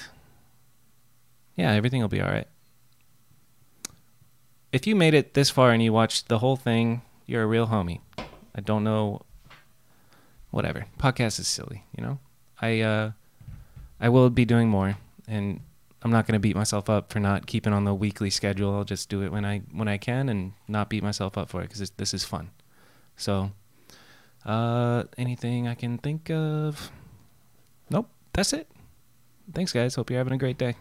yeah, 1.55 1.71
everything 1.71 2.01
will 2.01 2.09
be 2.09 2.21
all 2.21 2.29
right. 2.29 2.47
If 4.71 4.85
you 4.85 4.95
made 4.95 5.13
it 5.13 5.33
this 5.33 5.49
far 5.49 5.71
and 5.71 5.81
you 5.81 5.93
watched 5.93 6.27
the 6.27 6.39
whole 6.39 6.57
thing 6.57 7.01
you're 7.25 7.43
a 7.43 7.47
real 7.47 7.67
homie. 7.67 8.01
I 8.17 8.61
don't 8.61 8.83
know. 8.83 9.21
Whatever. 10.51 10.85
Podcast 10.99 11.39
is 11.39 11.47
silly, 11.47 11.83
you 11.97 12.03
know. 12.03 12.19
I 12.61 12.79
uh, 12.81 13.11
I 13.99 14.09
will 14.09 14.29
be 14.29 14.45
doing 14.45 14.69
more, 14.69 14.97
and 15.27 15.59
I'm 16.05 16.11
not 16.11 16.27
going 16.27 16.33
to 16.33 16.39
beat 16.39 16.55
myself 16.55 16.87
up 16.87 17.11
for 17.11 17.19
not 17.19 17.47
keeping 17.47 17.73
on 17.73 17.83
the 17.83 17.93
weekly 17.95 18.29
schedule. 18.29 18.75
I'll 18.75 18.83
just 18.83 19.09
do 19.09 19.23
it 19.23 19.31
when 19.31 19.43
I 19.43 19.63
when 19.71 19.87
I 19.87 19.97
can, 19.97 20.29
and 20.29 20.53
not 20.67 20.87
beat 20.87 21.01
myself 21.01 21.35
up 21.35 21.49
for 21.49 21.61
it 21.61 21.69
because 21.69 21.89
this 21.97 22.13
is 22.13 22.23
fun. 22.23 22.51
So, 23.17 23.51
uh, 24.45 25.05
anything 25.17 25.67
I 25.67 25.73
can 25.73 25.97
think 25.97 26.29
of? 26.29 26.91
Nope. 27.89 28.07
That's 28.33 28.53
it. 28.53 28.69
Thanks, 29.51 29.73
guys. 29.73 29.95
Hope 29.95 30.11
you're 30.11 30.19
having 30.19 30.33
a 30.33 30.37
great 30.37 30.59
day. 30.59 30.75